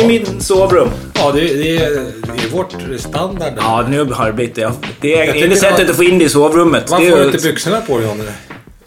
[0.00, 0.88] i min sovrum.
[1.14, 1.90] Ja, det, det, är,
[2.36, 3.52] det är vårt standard.
[3.56, 4.72] Ja, nu har det blivit det.
[5.00, 6.90] Det är enda sättet att få in det i sovrummet.
[6.90, 8.24] Varför har du inte byxorna på dig, Johnny?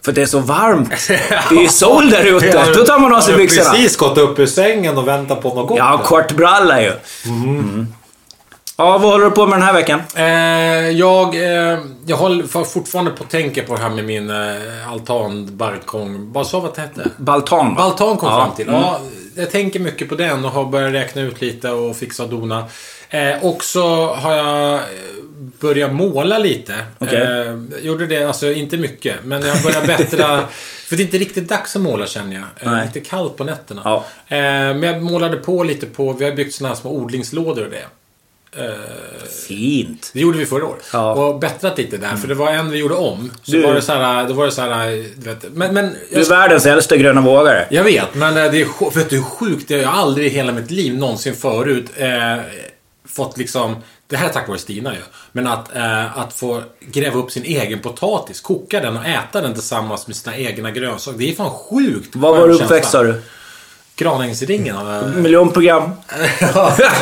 [0.07, 0.89] för det är så varmt.
[1.49, 2.71] Det är ju sol där ute.
[2.75, 3.69] Då tar man av sig Har du byxorna.
[3.69, 5.79] precis gått upp ur sängen och väntat på något gott?
[5.79, 6.91] Har kortbralla ju.
[7.25, 7.87] Mm.
[8.79, 10.01] Ja, vad håller du på med den här veckan?
[10.15, 14.91] Eh, jag, eh, jag håller fortfarande på att tänka på det här med min eh,
[14.91, 16.31] altan, balkong.
[16.33, 17.09] Vad sa vad det hette?
[17.17, 17.75] Baltan, va?
[17.75, 18.45] Baltan kom Ja.
[18.45, 18.67] fram till.
[18.67, 18.99] Ja,
[19.35, 22.65] jag tänker mycket på den och har börjat räkna ut lite och fixa och dona.
[23.09, 24.79] Eh, och så har jag eh,
[25.59, 26.73] börjat måla lite.
[26.99, 27.21] Okej.
[27.21, 30.39] Eh, gjorde det, alltså inte mycket, men jag börjar bättra.
[30.87, 32.43] för det är inte riktigt dags att måla känner jag.
[32.67, 32.85] Eh, Nej.
[32.85, 33.81] lite kallt på nätterna.
[33.85, 33.95] Ja.
[34.27, 34.37] Eh,
[34.75, 37.85] men jag målade på lite på, vi har byggt såna här små odlingslådor och det.
[39.47, 40.09] Fint.
[40.13, 40.85] Det gjorde vi förra året.
[40.93, 41.13] Ja.
[41.13, 42.15] Och bättrat lite där.
[42.15, 43.31] För det var en vi gjorde om.
[43.43, 45.45] Så Du- var det så här, då var det så här, du vet.
[45.53, 47.65] Men, men Du är världens äldsta gröna vågare.
[47.69, 49.69] jag vet, men eh, det är, vet du hur sjukt?
[49.69, 52.37] Jag har aldrig i hela mitt liv någonsin förut eh,
[53.07, 53.75] fått liksom...
[54.09, 54.99] Det här är tack vare Stina ju.
[55.31, 59.53] Men att, eh, att få gräva upp sin egen potatis, koka den och äta den
[59.53, 61.17] tillsammans med sina egna grönsaker.
[61.19, 62.15] Det är fan sjukt.
[62.15, 63.21] Var var du uppväxt sa du?
[63.97, 64.75] Granängsringen.
[64.75, 65.81] eh, Miljonprogram.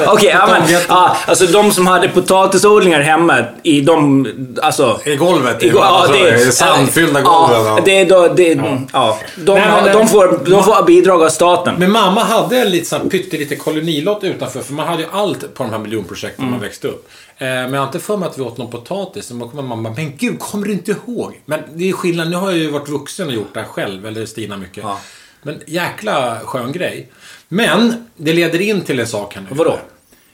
[0.07, 4.27] Okej, ja, men, ja, alltså de som hade potatisodlingar hemma i de,
[4.61, 4.99] alltså...
[5.05, 5.63] I golvet.
[5.63, 7.65] I, ja, det är sandfyllda golven.
[7.65, 8.61] Ja, det är då, det,
[8.93, 9.19] ja.
[9.35, 11.75] De, Nej, men, de, får, de får bidrag av staten.
[11.77, 14.59] Men mamma hade en lite sån pyttelite kolonilott utanför.
[14.61, 17.09] För man hade ju allt på de här miljonprojekten när man växte upp.
[17.37, 19.31] Eh, men jag har inte för mig att vi åt någon potatis.
[19.31, 21.41] Och då kommer mamma, men gud, kommer du inte ihåg?
[21.45, 24.05] Men det är skillnad, nu har jag ju varit vuxen och gjort det här själv.
[24.05, 24.83] Eller Stina mycket.
[24.83, 24.99] Ja.
[25.45, 27.09] Men jäkla skön grej.
[27.47, 29.47] Men, det leder in till en sak här nu.
[29.51, 29.79] Vadå?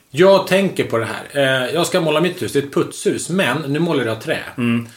[0.09, 1.25] Jag tänker på det här.
[1.65, 2.53] Eh, jag ska måla mitt hus.
[2.53, 3.29] Det är ett putshus.
[3.29, 4.39] Men nu målar jag trä.
[4.57, 4.87] Mm.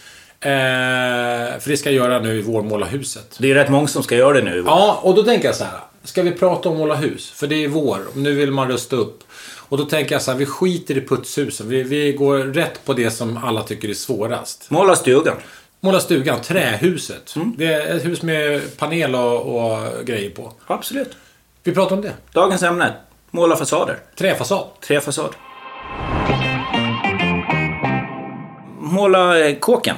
[0.41, 3.37] Eh, för det ska jag göra nu i vårmålarhuset.
[3.39, 4.63] Det är rätt många som ska göra det nu.
[4.67, 5.81] Ja, och då tänker jag så här.
[6.05, 7.31] Ska vi prata om måla hus?
[7.31, 7.99] För det är vår.
[8.15, 9.23] Nu vill man rusta upp.
[9.69, 11.69] Och då tänker jag så här, vi skiter i putshusen.
[11.69, 14.71] Vi, vi går rätt på det som alla tycker är svårast.
[14.71, 15.37] Måla stugan.
[15.85, 17.37] Måla stugan, trähuset.
[17.37, 17.55] Mm.
[17.59, 20.53] Det är ett hus med panel och, och grejer på.
[20.67, 21.17] Absolut.
[21.63, 22.13] Vi pratar om det.
[22.33, 22.95] Dagens ämne.
[23.31, 23.99] Måla fasader.
[24.17, 24.67] Träfasad.
[24.81, 25.35] Träfasad.
[28.81, 29.97] Måla eh, kåken.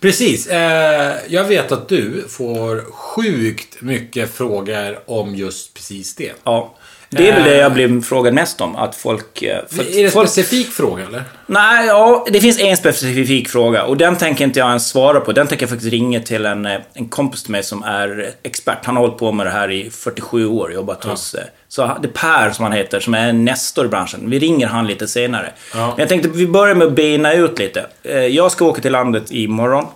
[0.00, 0.46] Precis.
[0.46, 6.32] Eh, jag vet att du får sjukt mycket frågor om just precis det.
[6.44, 6.74] Ja.
[7.12, 8.76] Det är väl det jag blir frågad mest om.
[8.76, 9.42] Att folk...
[9.42, 11.22] eh, För Är det en folk specifik fråga eller?
[11.46, 15.32] Nej, ja, det finns en specifik fråga och den tänker inte jag ens svara på.
[15.32, 18.78] Den tänker jag faktiskt ringa till en, eh, en kompis till mig som är expert.
[18.84, 21.34] Han har hållit på med det här i 47 år, jobbat hos...
[21.34, 24.30] eh, Så det är Per som han heter, som är nestor i branschen.
[24.30, 25.52] Vi ringer han lite senare.
[25.74, 25.86] Ja.
[25.86, 27.86] Men jag tänkte vi börjar med att bena ut lite.
[28.02, 29.86] Eh, Jag ska åka till landet imorgon.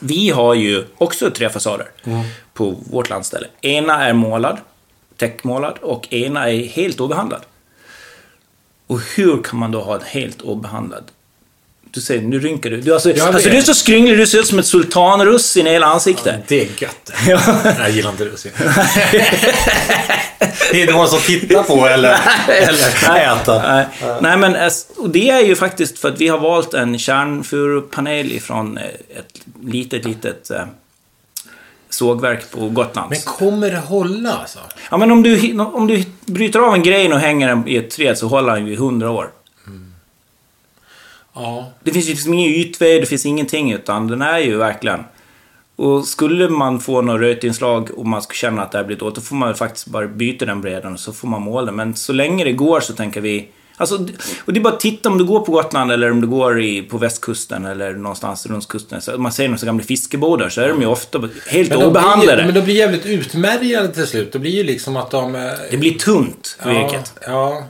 [0.00, 1.86] Vi har ju också tre fasader
[2.54, 3.46] på vårt landställe.
[3.60, 4.58] Ena är målad,
[5.20, 7.42] täckmålad och ena är helt obehandlad.
[8.86, 11.04] Och hur kan man då ha en helt obehandlad?
[11.90, 12.80] Du säger, nu rynkar du.
[12.80, 15.86] du alltså, alltså du är så skrynklig, du ser ut som ett sultanrussin i hela
[15.86, 16.34] ansiktet.
[16.48, 17.12] Det är gött.
[17.28, 17.40] Ja.
[17.64, 18.52] Nej, jag gillar inte russin.
[20.72, 23.62] det är någon som tittar på eller, eller äter.
[23.62, 23.86] Nej,
[24.20, 28.32] nej men alltså, och det är ju faktiskt för att vi har valt en kärnfurupanel
[28.32, 28.84] ifrån eh,
[29.18, 30.64] ett litet, litet eh,
[31.90, 33.10] sågverk på Gotland.
[33.10, 34.58] Men kommer det hålla alltså?
[34.90, 37.90] Ja, men om du, om du bryter av en grej och hänger den i ett
[37.90, 39.30] träd så håller den ju i hundra år.
[41.34, 41.72] Ja.
[41.82, 45.04] Det finns ju liksom ingen ytved, det finns ingenting, utan den är ju verkligen...
[45.76, 49.14] Och skulle man få något rötinslag och man skulle känna att det här blir dåligt,
[49.14, 51.76] då får man faktiskt bara byta den bredden och så får man måla den.
[51.76, 53.48] Men så länge det går så tänker vi...
[53.80, 53.94] Alltså,
[54.44, 56.62] och det är bara att titta om du går på Gotland eller om du går
[56.62, 59.00] i, på västkusten eller någonstans runt kusten.
[59.02, 62.36] Så man ser några gamla fiskebåtar så är de ju ofta helt Men de, obehandlade.
[62.36, 64.32] blir, men de blir jävligt utmärgade till slut.
[64.32, 65.34] Det blir ju liksom att de...
[65.34, 67.12] eh, Det blir tunt, virket.
[67.20, 67.64] Ja, ja.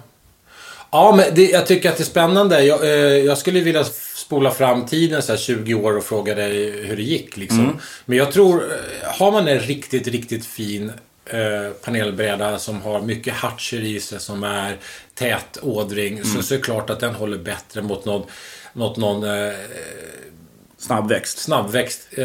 [0.91, 2.63] ja men det, jag tycker att det är spännande.
[2.65, 3.85] Jag, eh, jag skulle vilja
[4.17, 7.37] spola fram tiden så här 20 år och fråga dig hur det gick.
[7.37, 7.61] Liksom.
[7.61, 7.77] Mm.
[8.05, 10.93] Men jag tror, eh, har man en riktigt, riktigt fin
[11.27, 14.77] eh, panelbräda som har mycket hatcher i sig, som är
[15.21, 16.25] tät ådring, Mm.
[16.25, 18.27] så, så är det klart att den håller bättre mot någon,
[18.73, 19.53] mot någon eh,
[20.79, 21.39] Snabbväxt.
[21.39, 22.25] snabbväxt, eh,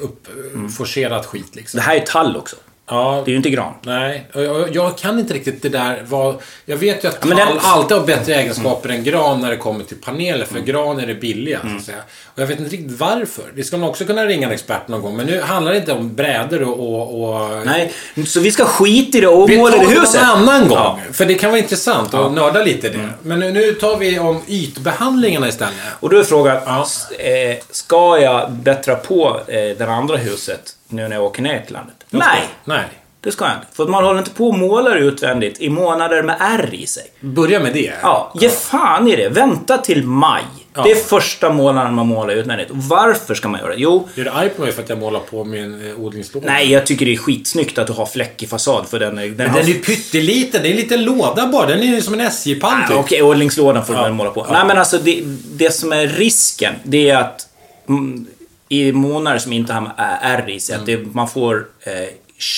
[0.00, 0.28] upp,
[0.76, 1.78] forcerat skit liksom.
[1.78, 2.56] Det här är tall också.
[2.88, 3.72] Det är ju inte gran.
[3.82, 6.36] Nej, jag, jag kan inte riktigt det där vad...
[6.66, 9.84] Jag vet ju att tall den- alltid har bättre egenskaper än gran när det kommer
[9.84, 10.44] till paneler.
[10.46, 11.72] För gran är det billiga, Mm.
[11.72, 11.98] så att säga.
[12.34, 13.44] Och jag vet inte riktigt varför.
[13.56, 15.16] Det ska man också kunna ringa en expert någon gång.
[15.16, 17.22] Men nu handlar det inte om brädor och...
[17.34, 17.92] och, Nej,
[18.26, 20.14] så vi ska skita i det och måla det huset.
[20.22, 20.78] en annan gång.
[20.78, 20.98] Ja.
[21.12, 22.98] För det kan vara intressant att nörda lite i det.
[22.98, 23.10] Mm.
[23.22, 25.74] Men nu, nu tar vi om ytbehandlingarna istället.
[26.00, 26.86] Och då är frågan, Ja.
[27.18, 30.60] eh, ska jag bättra på eh, det andra huset
[30.94, 31.96] nu när jag åker ner till landet?
[32.10, 32.84] Nej, Nej.
[33.20, 33.66] det ska jag inte.
[33.72, 37.04] För att man håller inte på och målar utvändigt i månader med R i sig.
[37.20, 37.92] Börja med det.
[38.02, 39.28] Ja, ge fan i det.
[39.28, 40.42] Vänta till maj.
[40.76, 40.82] Ja.
[40.82, 42.70] Det är första månaden man målar utvändigt.
[42.70, 43.80] Och varför ska man göra det?
[43.80, 46.46] Jo, Är du arg på mig för att jag målar på min eh, odlingslåda?
[46.46, 49.36] nej, jag tycker det är skitsnyggt att du har fläckig fasad för den, är- den
[49.36, 49.58] Men har...
[49.60, 50.62] den är ju pytteliten.
[50.62, 51.66] Det är en liten låda bara.
[51.66, 52.96] Den är ju som en SJ-pall Ja, typ.
[52.96, 54.04] Okej, odlingslådan får du Ja.
[54.04, 54.46] väl måla på.
[54.48, 54.52] Ja.
[54.52, 57.46] Nej men alltså det, det som är risken, det är att
[57.88, 58.26] mm,
[58.68, 61.04] i månader som inte har R i sig, att Mm.
[61.04, 61.92] det, man får eh,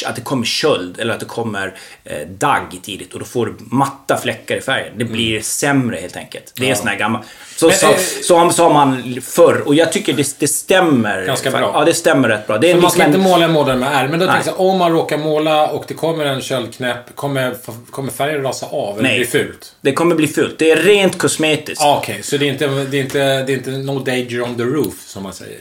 [0.07, 1.75] att det kommer köld eller att det kommer
[2.05, 4.93] eh, dagg tidigt och då får du matta fläckar i färgen.
[4.97, 6.53] Det blir sämre helt enkelt.
[6.57, 7.23] Det är sån här gammal...
[7.57, 7.79] Så, Mm.
[7.83, 11.27] Men, så, eh, så sa man förr och jag tycker det, det stämmer.
[11.27, 11.71] Ganska bra.
[11.75, 12.59] Ja, det stämmer rätt bra.
[12.59, 14.09] Det är Så man liksom ska inte måla en månad med R.
[14.11, 17.57] Men då tänker jag så om man råkar måla och det kommer en köldknäpp, kommer,
[17.91, 19.19] kommer färgen rasa av eller Nej.
[19.19, 19.77] bli fult?
[19.81, 20.59] det kommer bli fult.
[20.59, 21.83] Det är rent kosmetiskt.
[21.85, 24.57] Ah, Okej, så det är, inte, det, är inte, det är inte no danger on
[24.57, 25.59] the roof som man säger?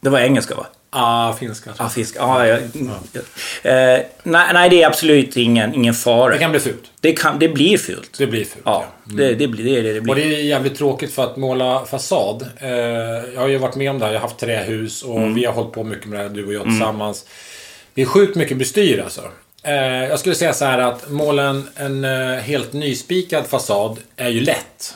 [0.00, 0.66] Det var engelska va?
[0.90, 1.70] Ah, finska.
[1.78, 2.16] Ja, fisk.
[2.18, 2.56] Ja, ja.
[2.56, 6.32] Eh, nej, nej, det är absolut ingen, ingen fara.
[6.32, 6.82] Det kan bli fult.
[7.00, 8.18] Det, kan, det blir fult.
[8.18, 8.62] Det blir fult.
[8.64, 9.78] Ja, det, det blir det.
[9.78, 10.14] är det, det Och blir.
[10.14, 12.46] det är jävligt tråkigt för att måla fasad.
[12.60, 12.70] Eh,
[13.34, 14.12] jag har ju varit med om det här.
[14.12, 15.34] Jag har haft trähus och Mm.
[15.34, 17.24] vi har hållit på mycket med det här, du och jag tillsammans.
[17.94, 19.20] Det är sjukt mycket bestyr alltså.
[19.62, 24.28] Eh, jag skulle säga så här att måla en, en eh, helt nyspikad fasad är
[24.28, 24.94] ju lätt.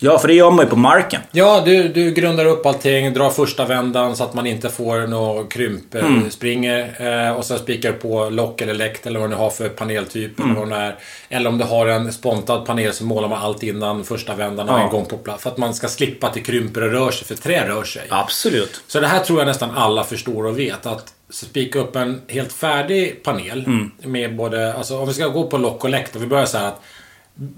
[0.00, 1.20] Ja, för det gör man ju på marken.
[1.32, 5.52] Ja, du, du grundar upp allting, drar första vändan så att man inte får något
[5.52, 6.30] krymp, eh, Mm.
[6.30, 6.96] springer.
[7.26, 10.38] Eh, och sen spikar du på lock eller läkt eller vad du har för paneltyp.
[10.40, 10.56] Mm.
[10.56, 10.96] Eller, vad är.
[11.28, 14.78] eller om du har en spontad panel så målar man allt innan första vändan och
[14.78, 14.82] Ja.
[14.84, 15.42] en gång på plats.
[15.42, 18.02] För att man ska slippa att det krymper och rör sig, för trä rör sig.
[18.10, 18.80] Absolut.
[18.86, 20.86] Så det här tror jag nästan alla förstår och vet.
[20.86, 23.90] Att spika upp en helt färdig panel Mm.
[24.04, 26.58] med både, alltså om vi ska gå på lock och läkt och vi börjar så
[26.58, 26.80] här att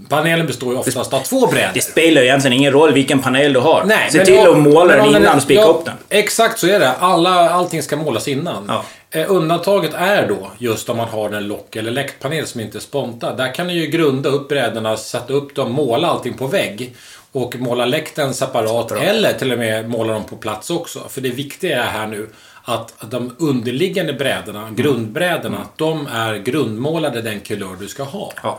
[0.09, 1.71] Panelen består ju oftast av två brädor.
[1.75, 3.85] Det spelar ju egentligen ingen roll vilken panel du har.
[3.85, 5.95] Nej, Se till att måla den innan är- och spika ja, upp den.
[6.09, 6.93] Exakt så är det.
[6.93, 8.65] Alla, allting ska målas innan.
[8.69, 8.85] Ja.
[9.11, 12.81] Eh, undantaget är då just om man har en lock eller läktpanel som inte är
[12.81, 13.35] sponta.
[13.35, 16.95] Där kan ni ju grunda upp brädorna, sätta upp dem, måla allting på vägg.
[17.33, 21.01] Och måla läkten separat eller till och med måla dem på plats också.
[21.09, 22.29] För det viktiga är här nu
[22.65, 24.77] att de underliggande brädorna, Mm.
[24.77, 28.33] grundbrädorna, de är grundmålade den kulör du ska ha.
[28.43, 28.59] Ja.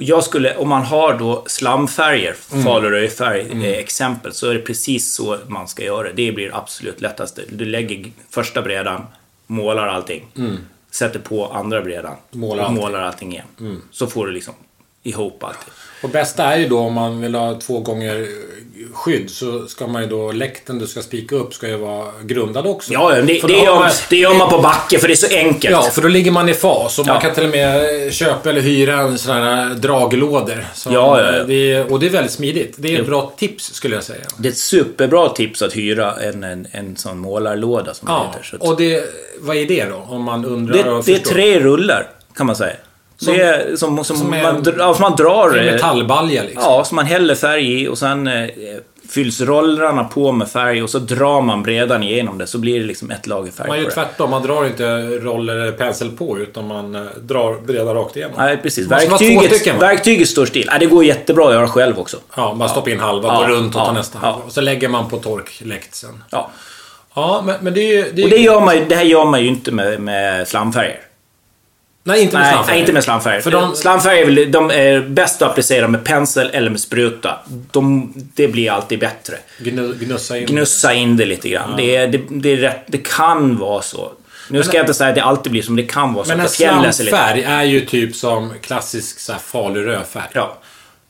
[0.00, 2.64] Och jag skulle, om man har då slamfärger, Mm.
[2.64, 6.12] faluröjfärg eh, exempel, så är det precis så man ska göra.
[6.12, 7.42] Det blir absolut lättaste.
[7.48, 9.06] Du lägger första brädan,
[9.46, 10.26] målar allting.
[10.90, 12.40] Sätter på andra brädan Mm.
[12.48, 12.76] Målar allting.
[12.82, 13.82] målar allting igen.
[13.90, 14.54] Så får du liksom
[15.02, 15.72] ihop allting.
[16.02, 18.28] Och bästa är ju då om man vill ha två gånger
[18.94, 22.66] skydd så ska man ju då, läkten du ska spika upp ska ju vara grundad
[22.66, 22.92] också.
[22.92, 25.72] Ja, det, det, gör, man- det gör man på backe för det är så enkelt.
[25.72, 27.20] Ja, för då ligger man i fas och man Ja.
[27.20, 30.66] kan till och med köpa eller hyra en sån här draglådor.
[30.74, 31.44] Så Ja, ja, ja.
[31.44, 32.74] Det är, och det är väldigt smidigt.
[32.76, 34.24] Det är ett bra tips skulle jag säga.
[34.38, 38.30] Det är ett superbra tips att hyra en, en, en sån målarlåda som det Ja,
[38.32, 38.44] heter.
[38.46, 39.04] Så att- och det,
[39.40, 40.06] vad är det då?
[40.08, 41.32] Om man undrar det, och det är förstår.
[41.34, 42.06] tre rullar,
[42.36, 42.76] kan man säga.
[43.20, 45.56] Som- det är som, som, som är- man, ja, som man drar...
[45.58, 46.62] En eh, metallbalja liksom.
[46.62, 48.48] Ja, som man häller färg i och sen eh,
[49.10, 52.86] fylls rollerna på med färg och så drar man brädan igenom det så blir det
[52.86, 54.30] liksom ett lager färg Man gör tvärtom.
[54.30, 54.84] Man drar inte
[55.18, 58.34] roller eller pensel på utan man eh, drar brädan rakt igenom.
[58.38, 58.86] Nej, precis.
[58.86, 60.68] Verktyget, stycken, verktyget står still.
[60.72, 62.16] Ja, det går jättebra att göra själv också.
[62.36, 64.26] Ja, man stoppar in halva, Ja, går runt och tar ja, nästa ja.
[64.28, 64.44] halva.
[64.46, 66.22] Och så lägger man på torkläkt sen.
[66.30, 66.50] Ja.
[67.14, 68.10] Ja, men, men det är ju...
[68.12, 71.00] Det är, Och det, gör man, det här gör man ju inte med, med slamfärger.
[72.04, 72.72] Nej, inte med Nej, slamfärg.
[72.74, 73.40] nej, inte med slamfärger.
[73.40, 77.38] För de- Slamfärger är väl- de är bäst att applicera med pensel eller med spruta.
[77.72, 79.34] De, det blir alltid bättre.
[79.58, 80.46] Gnu, gnussa in.
[80.46, 81.76] Gnussa in det lite grann.
[81.76, 84.12] Det, är, det, det, är rätt, det kan vara så.
[84.48, 86.28] Nu ska jag inte säga att det alltid blir som det kan vara så.
[86.30, 90.28] Men en slamfärg är ju typ som klassisk så här, falurödfärg.
[90.32, 90.58] Ja.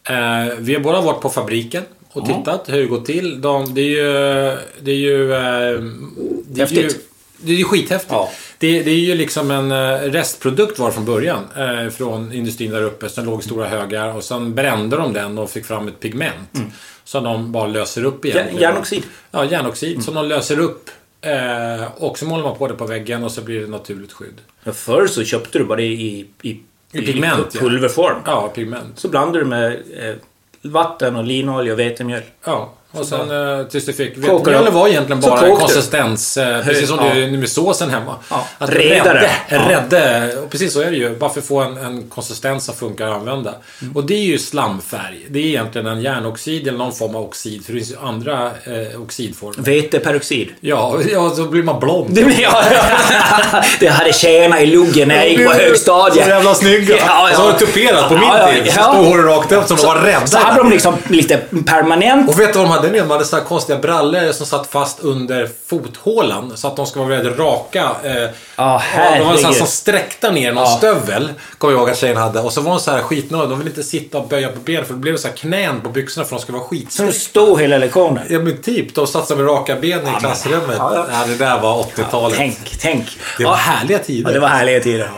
[0.04, 1.82] Eh, vi har båda varit på fabriken
[2.12, 3.40] och tittat hur det går till.
[3.40, 4.02] De, det är ju...
[4.80, 5.32] Det är ju...
[5.34, 7.08] Eh, det är ju Häftigt.
[7.36, 8.12] det är ju skithäftigt.
[8.12, 8.30] Ja.
[8.60, 11.44] Det, det är ju liksom en eh, restprodukt var från början.
[11.56, 13.08] Eh, från industrin där uppe.
[13.08, 16.50] Sen låg i stora högar och sen brände de den och fick fram ett pigment.
[17.04, 18.38] Som de bara löser upp igen.
[18.38, 18.54] Mm.
[18.54, 19.02] Järn- järnoxid.
[19.30, 20.04] Ja, järnoxid.
[20.04, 20.90] Som de löser upp.
[21.20, 24.40] Eh, och så målar man på det på väggen och så blir det naturligt skydd.
[24.64, 26.50] Ja, Förr så köpte du bara det i, i,
[26.92, 27.60] I pigment, ja.
[27.60, 28.16] pulverform.
[28.26, 28.98] Ja, pigment.
[28.98, 30.14] Så blandade du med eh,
[30.62, 32.22] vatten och linolja och vetemjöl.
[32.44, 34.16] Ja, Och sen eh, tills du fick...
[34.18, 35.56] Vetemjölet var egentligen bara du.
[35.56, 36.36] konsistens.
[36.36, 37.14] Eh, precis som Ja.
[37.14, 38.14] du med såsen hemma.
[38.30, 38.46] Ja.
[38.58, 40.32] Att rädde, rädde.
[40.44, 41.16] Och precis så är det ju.
[41.16, 43.54] Bara för att få en, en konsistens som funkar att använda.
[43.82, 43.96] Mm.
[43.96, 45.26] Och det är ju slamfärg.
[45.28, 47.64] Det är egentligen en järnoxid eller någon form av oxid.
[47.66, 49.62] För det finns ju andra eh, oxidformer.
[49.62, 50.48] Veteperoxid.
[50.60, 52.06] Ja, ja, så blir man blond.
[52.10, 52.64] Det, blir, ja,
[53.80, 56.24] det hade tjänat i luggen när jag gick på högstadiet.
[56.24, 56.96] Så jävla snygga.
[56.96, 57.30] Ja, ja.
[57.30, 58.72] Och så var det tuperat på min tid.
[58.72, 60.26] Så stod håret rakt upp som de var rädda.
[60.26, 62.28] Så hade de liksom lite permanent.
[62.30, 62.98] Och vet du vad de hade ner?
[63.00, 66.52] De hade så här konstiga brallor som satt fast under fothålan.
[66.56, 67.90] Så att de ska vara väldigt raka.
[68.04, 69.56] Eh, Ja, de var så här herregud.
[69.56, 70.70] som sträckta ner någon Ja.
[70.76, 71.28] stövel.
[71.58, 72.40] Kommer jag ihåg att tjejen hade.
[72.40, 73.48] Och så var de så här skitnödiga.
[73.48, 74.84] De ville inte sitta och böja på benen.
[74.84, 77.12] För det blev så här knän på byxorna för de skulle vara skitsträckta.
[77.14, 78.24] stod hela lektionen.
[78.30, 78.94] Ja men typ.
[78.94, 80.76] De satt med raka ben i klassrummet.
[80.78, 81.06] ja, ja.
[81.12, 82.36] Ja, det där var 80-talet.
[82.38, 83.06] Tänk, tänk.
[83.38, 84.28] Det var Ja, härliga tider.
[84.30, 85.10] ja, det var härliga tider.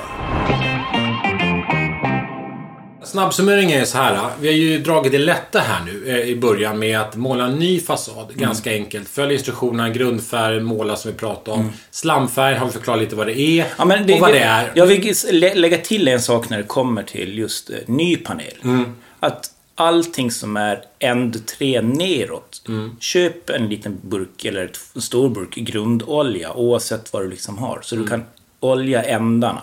[3.12, 4.18] Snabbsummering är så här.
[4.40, 7.54] Vi har ju dragit det lätta här nu eh, i början med att måla en
[7.58, 8.26] ny fasad.
[8.34, 9.08] Ganska enkelt.
[9.08, 11.72] Följ instruktionerna, grundfärg, måla som vi pratade om.
[11.90, 14.72] Slamfärg har vi förklarat lite vad det är Ja, men det, och vad det är.
[14.74, 18.54] Jag vill lä- lägga till en sak när det kommer till just eh, ny panel.
[18.64, 18.84] Mm.
[19.20, 22.62] Att allting som är end 3 neråt.
[22.68, 22.96] Mm.
[23.00, 27.80] Köp en liten burk eller en stor burk grundolja oavsett vad du liksom har.
[27.82, 28.04] Så Mm.
[28.04, 28.24] du kan
[28.60, 29.62] olja ändarna.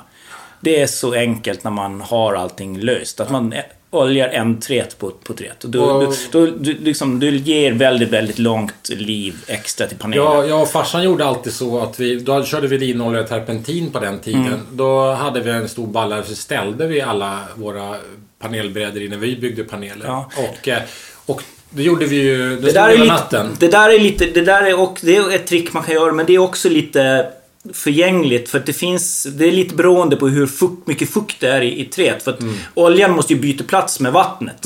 [0.62, 3.20] Det är så enkelt när man har allting löst.
[3.20, 3.54] Att man
[3.92, 5.63] oljar en tret på, på tret.
[5.63, 9.98] Och du, Och- du, du, du, liksom, du ger väldigt, väldigt långt liv extra till
[9.98, 10.25] panelen.
[10.25, 13.92] Ja, jag och farsan gjorde alltid så att vi, då körde vi linolja och terpentin
[13.92, 14.46] på den tiden.
[14.48, 14.60] Mm.
[14.72, 17.96] Då hade vi en stor balla så ställde vi alla våra
[18.39, 20.06] panelbrädor innan vi byggde paneler.
[20.06, 20.32] Ja.
[20.38, 20.82] Och, eh,
[21.25, 23.48] och det gjorde vi ju, det, Det där, är lite, natten.
[23.60, 26.12] det där är lite, det där är, och, det är ett trick man kan göra,
[26.12, 27.28] men det är också lite
[27.74, 28.50] förgängligt.
[28.50, 31.62] För att det finns, det är lite beroende på hur fukt, mycket fukt det är
[31.62, 32.24] i, i träet.
[32.24, 32.56] För att Mm.
[32.74, 34.66] oljan måste ju byta plats med vattnet.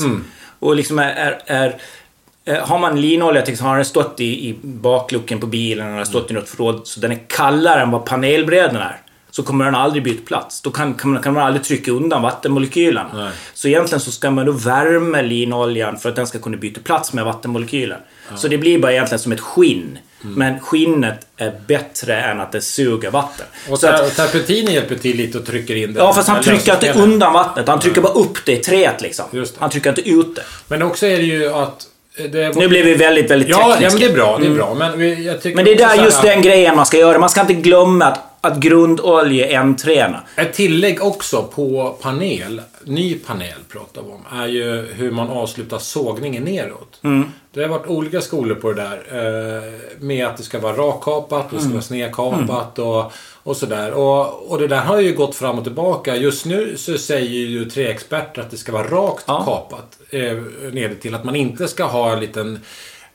[0.58, 1.76] Och liksom är, är,
[2.44, 6.04] är har man linolja till exempel, har den stått i, i bakluckan på bilen eller
[6.04, 9.00] stått i något förråd så den är kallare än vad panelbrädorna är.
[9.30, 10.60] Så kommer den aldrig byta plats.
[10.60, 13.10] Då kan, kan, man, kan man aldrig trycka undan vattenmolekylerna.
[13.14, 13.30] Nej.
[13.54, 17.12] Så egentligen så ska man då värma linoljan för att den ska kunna byta plats
[17.12, 17.98] med vattenmolekyler.
[18.36, 19.98] Så det blir bara egentligen som ett skinn.
[20.24, 20.34] Mm.
[20.38, 23.46] Men skinnet är bättre än att det suger vatten.
[23.70, 26.00] Och så att, ter, terpentinen hjälper till lite och trycker in det.
[26.00, 27.68] ja, fast han trycker inte undan vattnet.
[27.68, 29.24] Han trycker bara upp det i träet liksom.
[29.58, 30.42] Han trycker inte ut det.
[30.68, 31.86] Men också är det ju att...
[32.18, 33.98] eh, Det, Nu blir vi väldigt, väldigt ja, ja, tekniska.
[33.98, 34.38] men det är bra.
[34.38, 34.74] Det är bra.
[34.74, 35.56] Men vi, jag tycker Mm.
[35.56, 37.18] Men det är där just den grejen man ska göra.
[37.18, 40.20] Man ska inte glömma att, att grundolja är en träna.
[40.36, 45.78] Ett tillägg också på panel, ny panel pratar vi om, är ju hur man avslutar
[45.78, 47.00] sågningen neråt.
[47.02, 47.28] Mm.
[47.52, 48.96] Det har varit olika skolor på det där.
[49.10, 51.72] Eh, med att det ska vara rakkapat, det ska Mm.
[51.72, 53.12] vara snedkapat och,
[53.42, 53.92] och sådär.
[53.92, 56.16] Och, och det där har ju gått fram och tillbaka.
[56.16, 59.44] Just nu så säger ju tre experter att det ska vara rakt Ja.
[59.44, 59.98] kapat.
[60.10, 62.60] Eh, till att man inte ska ha en liten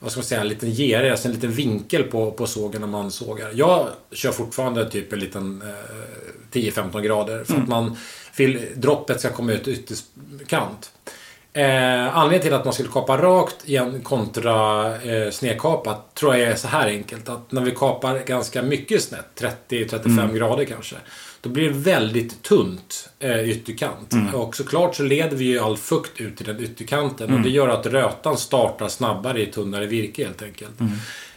[0.02, 2.88] vad ska man säga, en liten gere, alltså en liten vinkel på, på sågen när
[2.88, 3.50] man sågar.
[3.54, 7.96] Jag kör fortfarande typ en liten eh, 10-15 grader för att man
[8.74, 10.92] droppet ska komma ut ytterkant.
[11.52, 16.56] Eh, anledningen till att man skulle kapa rakt igen kontra eh, snedkapat tror jag är
[16.56, 17.28] så här enkelt.
[17.28, 20.96] Att när vi kapar ganska mycket snett, 30-35 grader kanske.
[21.40, 24.14] Då blir det väldigt tunt eh, ytterkant.
[24.34, 27.34] Och såklart så leder vi ju all fukt ut till den ytterkanten.
[27.34, 30.74] Och det gör att rötan startar snabbare i tunnare virke helt enkelt.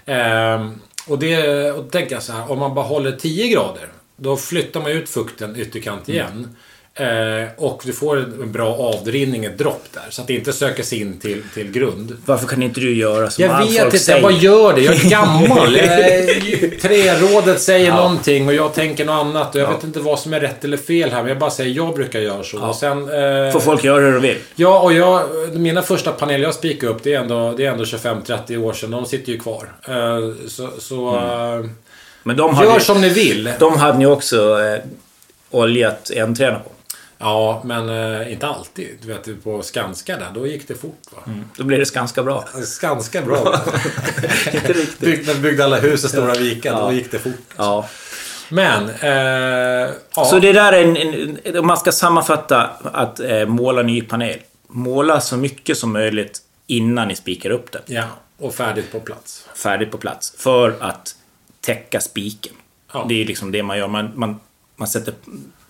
[0.05, 0.71] Ehm,
[1.07, 3.87] och det, och då tänker jag så här, om man bara håller 10 grader.
[4.15, 6.55] Då flyttar man ut fukten ytterkant igen.
[6.95, 10.03] Eh, och du får en bra avrinning, ett dropp där.
[10.09, 12.17] Så att det inte söker sig in till, till grund.
[12.25, 14.19] Varför kan inte du göra som Jag vet folk inte, säger?
[14.21, 14.81] jag bara gör det.
[14.81, 15.75] Jag är gammal.
[15.75, 19.55] Jag Trärådet säger någonting och jag tänker något annat.
[19.55, 21.19] Och jag vet inte vad som är rätt eller fel här.
[21.21, 22.59] Men jag bara säger, jag brukar göra så.
[22.59, 22.97] Och sen...
[22.97, 24.37] Eh, Får folk göra hur de vill.
[24.55, 25.23] Ja, och jag,
[25.53, 28.91] mina första paneler jag spikade upp, det är ändå, det är ändå 25-30 år sedan.
[28.91, 29.69] De sitter ju kvar.
[29.87, 31.65] Eh, så så eh,
[32.23, 33.51] Men de hade, gör som ni vill.
[33.59, 34.79] de hade ni också eh,
[35.51, 36.69] oljat en träna på.
[37.23, 38.97] Ja, men eh, inte alltid.
[39.01, 41.33] Du vet, på Skanska där, då gick det fort va?
[41.57, 42.45] Då blir det ganska bra.
[42.81, 43.37] Ganska bra.
[44.53, 44.99] Inte riktigt.
[44.99, 47.53] Bygg, när byggde alla hus i Stora Vika, då gick det fort.
[47.57, 47.87] Ja.
[48.49, 50.25] Men, eh, ja.
[50.25, 54.39] Så det där är en, en, om man ska sammanfatta att eh, måla ny panel.
[54.67, 57.81] Måla så mycket som möjligt innan ni spikar upp den.
[57.85, 58.03] Ja,
[58.37, 59.47] och färdigt på plats.
[59.55, 60.33] Färdigt på plats.
[60.37, 61.15] För att
[61.61, 62.53] täcka spiken.
[62.93, 63.05] Ja.
[63.09, 63.87] Det är liksom det man gör.
[63.87, 64.39] Man, man,
[64.75, 65.13] man sätter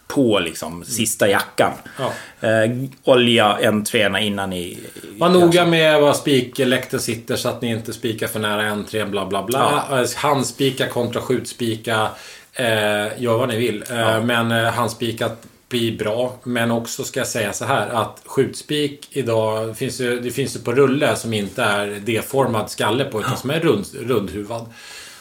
[0.07, 1.71] på liksom sista jackan.
[1.99, 2.13] Ja.
[2.47, 2.71] Eh,
[3.03, 4.79] olja en träna innan ni...
[5.17, 9.25] Var noga med var spikläkten sitter så att ni inte spikar för nära entrén, bla
[9.25, 9.83] bla bla.
[9.89, 10.05] Ja.
[10.15, 12.07] Handspika kontra skjutspika.
[12.53, 13.83] Eh, gör vad ni vill.
[13.89, 16.35] Eh, Men eh, handspikat blir bra.
[16.43, 20.59] Men också ska jag säga så här att skjutspik idag, finns ju, det finns ju
[20.59, 24.65] på rulle som inte är D-formad skalle på utan som är rund, rundhuvad.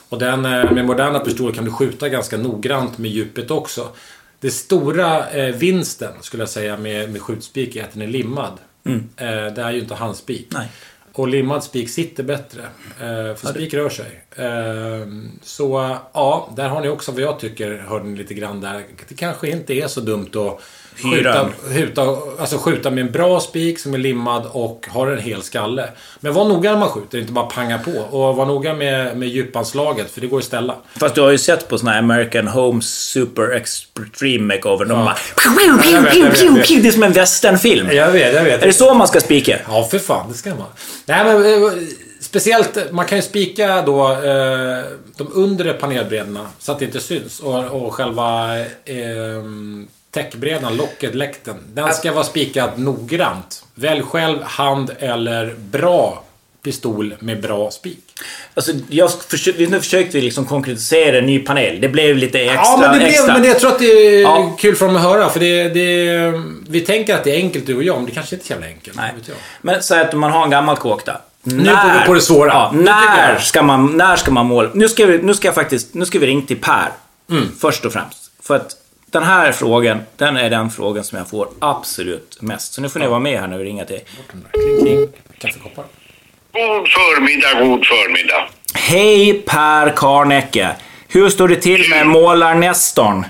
[0.08, 3.88] Och den, eh, med moderna pistoler kan du skjuta ganska noggrant med djupet också.
[4.42, 8.58] Det stora eh, vinsten skulle jag säga med, med skjutspik är att den är limmad.
[8.84, 9.08] Mm.
[9.16, 10.46] Eh, det är ju inte handspik.
[10.50, 10.68] Nej.
[11.12, 12.62] Och limmad spik sitter bättre.
[13.00, 14.24] Eh, för spik rör sig.
[14.36, 15.06] Eh,
[15.42, 18.84] så ja, där har ni också vad jag tycker, hörde ni lite grann där.
[19.08, 20.60] Det kanske inte är så dumt att
[20.96, 25.42] Skjuta, skjuta, alltså skjuta med en bra spik som är limmad och har en hel
[25.42, 25.88] skalle.
[26.20, 27.90] Men var noga när man skjuter, inte bara panga på.
[27.90, 30.76] Och var noga med, med djupanslaget, för det går att ställa.
[30.96, 34.84] Fast du har ju sett på såna här American Home Super Extreme Makeover.
[34.84, 35.16] De bara...
[35.44, 36.82] jag vet, jag vet, jag vet.
[36.82, 37.90] Det är som en westernfilm.
[37.92, 38.62] Jag vet, jag vet.
[38.62, 39.58] Är det så man ska spika?
[39.68, 40.28] Ja, för fan.
[40.28, 40.68] Det ska man.
[41.06, 41.72] Nej, men eh,
[42.20, 44.84] speciellt, man kan ju spika då eh,
[45.16, 47.40] de undre panelbredorna så att det inte syns.
[47.40, 48.66] Och, och själva eh,
[50.12, 51.56] täckbredan, locket, läkten.
[51.74, 53.64] Den ska vara spikad noggrant.
[53.74, 56.24] Välj själv hand eller bra
[56.62, 57.98] pistol med bra spik.
[58.54, 61.80] Alltså, jag försö- nu försökte vi liksom konkretisera en ny panel.
[61.80, 62.60] Det blev lite extra.
[62.64, 63.32] Ja, men, det blev, extra.
[63.38, 64.56] men jag tror att det är Ja.
[64.58, 65.28] kul för dem att höra.
[65.28, 66.32] För det, det,
[66.68, 68.52] vi tänker att det är enkelt du och jag, men det kanske inte är så
[68.52, 68.96] jävla enkelt.
[68.96, 69.12] Nej.
[69.62, 71.18] Men säg att man har en gammal kåk där.
[71.42, 72.48] Nu går vi på det svåra.
[72.52, 74.70] Ja, när, ska man, när ska man måla?
[74.74, 75.94] Nu ska, vi, nu ska jag faktiskt...
[75.94, 76.88] Nu ska vi ringa till Per.
[77.30, 77.48] Mm.
[77.60, 78.18] Först och främst.
[78.42, 78.76] För att
[79.12, 82.72] den här frågan, den är den frågan som jag får absolut mest.
[82.72, 84.00] Så nu får ni vara med här när vi ringer till
[84.52, 85.08] Kling, kling.
[85.38, 85.84] Kaffekoppar.
[86.52, 88.48] God förmiddag, god förmiddag.
[88.74, 90.76] Hej Per Karnecke!
[91.08, 93.26] Hur står det till med målarnestorn?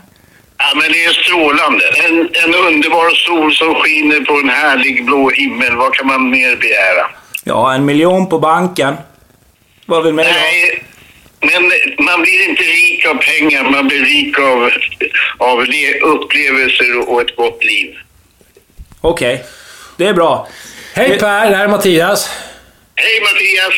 [0.59, 1.85] Ja, men det är strålande.
[2.05, 5.77] En, en underbar sol som skiner på en härlig blå himmel.
[5.77, 7.07] Vad kan man mer begära?
[7.45, 8.97] Ja, en miljon på banken.
[9.87, 10.33] Vad vill man ha?
[10.33, 10.85] Nej,
[11.43, 11.63] men
[12.07, 13.71] man blir inte rik av pengar.
[13.71, 14.71] Man blir rik av,
[15.39, 17.95] av le- upplevelser och ett gott liv.
[19.01, 19.45] Okej,
[19.97, 20.49] det är bra.
[20.95, 22.31] Hej Per, det här är Mattias.
[22.95, 23.75] Hej Mattias!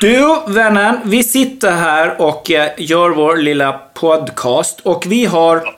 [0.00, 5.74] Du, vännen, vi sitter här och eh, gör vår lilla podcast och vi har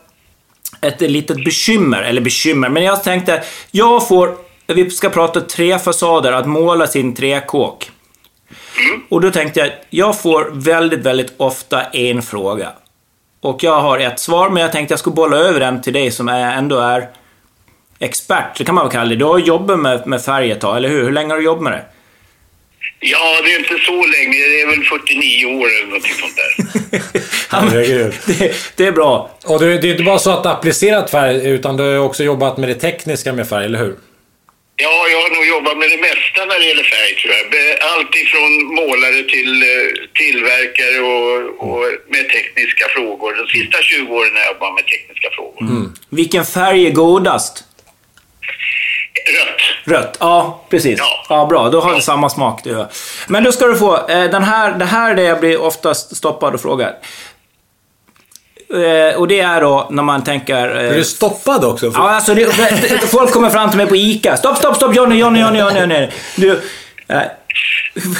[0.80, 4.36] ett litet bekymmer, eller bekymmer, men jag tänkte, jag får,
[4.66, 7.14] vi ska prata tre fasader, att måla sin
[9.08, 12.68] Och då tänkte jag, jag får väldigt, väldigt ofta en fråga.
[13.40, 16.10] Och jag har ett svar, men jag tänkte jag skulle bolla över den till dig
[16.10, 17.08] som är, ändå är
[17.98, 19.16] expert, det kan man väl kalla det.
[19.16, 21.04] Du har jobbat med, med färg ett tag, eller hur?
[21.04, 21.84] Hur länge har du jobbat med det?
[23.00, 24.38] Ja, det är inte så länge.
[24.38, 27.02] Det är väl 49 år eller någonting sånt där.
[27.50, 28.14] Herregud.
[28.26, 29.30] det, det är bra.
[29.44, 32.56] Och det, det är inte bara så att applicerat färg, utan du har också jobbat
[32.56, 33.96] med det tekniska med färg, eller hur?
[34.76, 37.44] Ja, jag har nog jobbat med det mesta när det gäller färg tror jag.
[37.92, 43.34] Allt ifrån målare till eh, tillverkare och, och med tekniska frågor.
[43.34, 45.90] De sista 20 åren har jag jobbat med tekniska frågor.
[46.10, 47.64] Vilken färg är godast?
[49.26, 49.60] Rött.
[49.84, 50.16] Rött.
[50.20, 50.98] Ja, precis.
[50.98, 51.46] Ja, Ja.
[51.46, 51.68] bra.
[51.70, 52.86] Då har vi samma smak du och.
[53.28, 56.16] Men då ska du få, eh, den här, det här är det jag blir oftast
[56.16, 56.94] stoppad och frågar.
[58.72, 60.54] Eh, och det är då när man tänker...
[60.68, 61.92] Är Eh, du stoppad också?
[61.94, 62.46] ja, alltså det,
[63.10, 64.36] folk kommer fram till mig på ICA.
[64.36, 64.96] Stopp, stopp, stopp!
[64.96, 66.08] Johnny, Johnny, Johnny, Johnny, Johnny.
[66.36, 66.50] Du,
[67.08, 67.20] eh,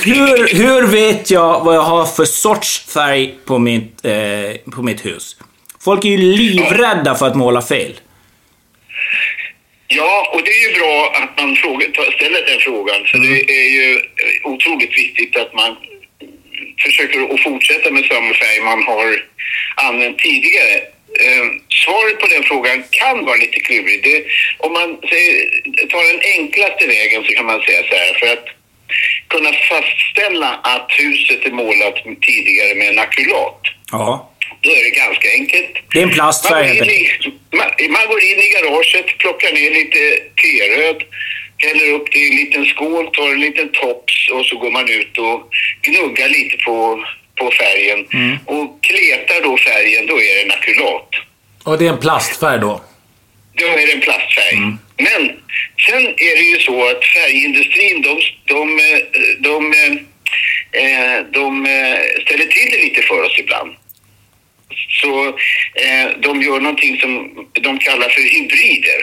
[0.05, 4.13] hur, hur vet jag vad jag har för sorts färg på mitt, eh,
[4.75, 5.37] på mitt hus?
[5.85, 7.93] Folk är ju livrädda för att måla fel.
[9.89, 13.01] Ja, och det är ju bra att man frågar, ta- ställer den frågan.
[13.11, 15.77] För det är ju eh, otroligt viktigt att man
[16.87, 19.09] försöker att fortsätta med samma färg man har
[19.89, 20.75] använt tidigare.
[21.25, 21.45] Eh,
[21.85, 24.07] svaret på den frågan kan vara lite klurigt.
[24.59, 25.35] Om man säger,
[25.91, 28.15] tar den enklaste vägen så kan man säga så här.
[28.21, 28.47] För att
[29.29, 33.63] kunna fastställa att huset är målat tidigare med en akrylat.
[33.93, 34.29] Ja.
[34.61, 35.75] Då är det ganska enkelt.
[35.93, 37.09] Det är en Man plastfärg i,
[37.57, 39.99] man, man går in i garaget, plockar ner lite
[40.41, 41.03] T-röd,
[41.63, 44.89] häller upp det i en liten skål, tar en liten tops och så går man
[44.89, 45.49] ut och
[45.83, 47.05] gnuggar lite på,
[47.39, 48.07] på färgen.
[48.13, 48.39] Mm.
[48.47, 51.09] Och kletar då färgen, då är det en akrylat.
[51.65, 52.81] Och det är en plastfärg då?
[53.55, 54.57] Då är det en plastfärg.
[54.57, 54.79] Mm.
[54.97, 55.23] Men
[55.87, 59.01] sen är det ju så att färgindustrin, de, de, eh,
[59.39, 59.73] de,
[60.73, 63.71] eh, de eh, ställer till det lite för oss ibland.
[64.89, 65.27] Så
[65.75, 67.13] eh, de gör någonting som
[67.53, 69.01] de kallar för hybrider.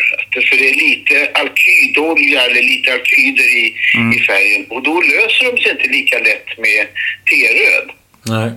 [0.49, 3.75] För det är lite alkydolja eller lite alkyder i,
[4.15, 4.65] i färgen.
[4.69, 6.87] Och då löser de sig inte lika lätt med
[7.29, 7.89] T-röd.
[8.25, 8.51] Nej.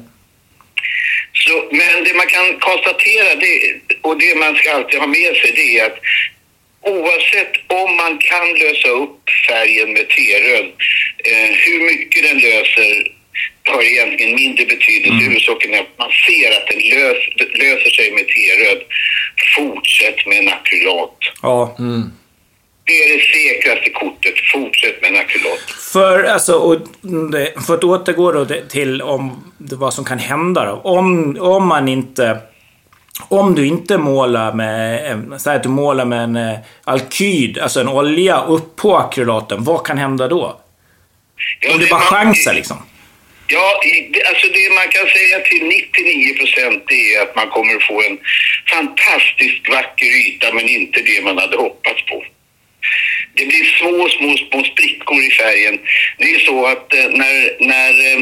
[1.32, 5.52] Så, men det man kan konstatera, det, och det man ska alltid ha med sig,
[5.54, 5.98] det är att
[6.80, 10.66] oavsett om man kan lösa upp färgen med T-röd,
[11.24, 13.12] eh, hur mycket den löser,
[13.64, 15.08] har egentligen mindre betydelse.
[15.12, 15.24] Mm.
[15.24, 17.18] Huvudsaken är att man ser att den lös,
[17.62, 18.80] löser sig med T-röd.
[19.56, 21.16] Fortsätt med en akrylat.
[21.42, 21.74] Ja.
[22.86, 24.34] Det är det säkraste kortet.
[24.52, 25.58] Fortsätt med en akrylat.
[25.92, 26.76] För, alltså, och,
[27.66, 30.72] för att återgå då det- till om, vad som kan hända då.
[30.72, 32.38] Om, om man inte...
[33.28, 35.40] Om du inte målar med...
[35.40, 39.64] Säg att du målar med en eh, alkyd, alltså en olja, upp på akrylaten.
[39.64, 40.60] Vad kan hända då?
[41.60, 42.76] Ja, Om det bara chansar liksom.
[43.54, 43.80] Ja,
[44.28, 48.18] alltså det man kan säga till 99 procent är att man kommer att få en
[48.74, 52.24] fantastiskt vacker yta men inte det man hade hoppats på.
[53.34, 55.78] Det blir små, små, små sprickor i färgen.
[56.18, 57.36] Det är så att eh, när,
[57.72, 58.20] när eh,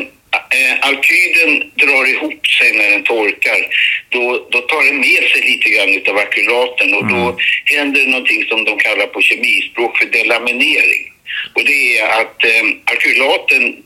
[0.59, 3.61] eh, alkyden drar ihop sig när den torkar,
[4.09, 8.45] då, då tar den med sig lite grann utav akrylaten och då händer det någonting
[8.45, 11.13] som de kallar på kemispråk för delaminering.
[11.55, 13.83] Och det är att eh, akrylaten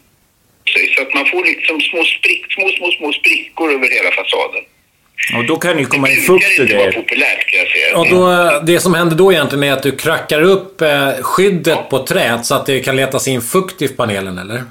[0.72, 4.64] sig så att man får liksom små, sprick, små, små, små sprickor över hela fasaden.
[5.36, 7.68] Och då kan det ju komma in det fukt och inte vara populärt kan jag
[7.68, 7.98] säga.
[7.98, 12.06] Och då, det som händer då egentligen är att du krackar upp eh, skyddet på
[12.06, 14.62] träet så att det kan letas in fukt i panelen, eller?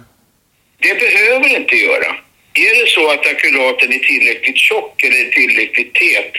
[0.79, 2.15] Det behöver inte göra.
[2.55, 6.33] Är det så att akrylaten är tillräckligt tjock eller tillräckligt tät,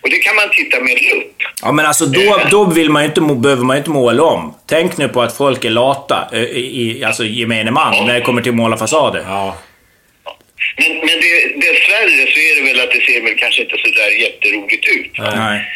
[0.00, 1.42] och det kan man titta med lupp.
[1.62, 4.54] Ja, men alltså då, då vill man inte, behöver man ju inte måla om.
[4.66, 8.20] Tänk nu på att folk är lata, eh, i, i, alltså gemene man, när det
[8.20, 9.24] kommer till att måla fasader.
[9.26, 9.58] Ja.
[10.76, 13.88] Men, men det, dessvärre så är det väl att det ser väl kanske inte så
[13.88, 15.12] där jätteroligt ut.
[15.18, 15.66] Nej.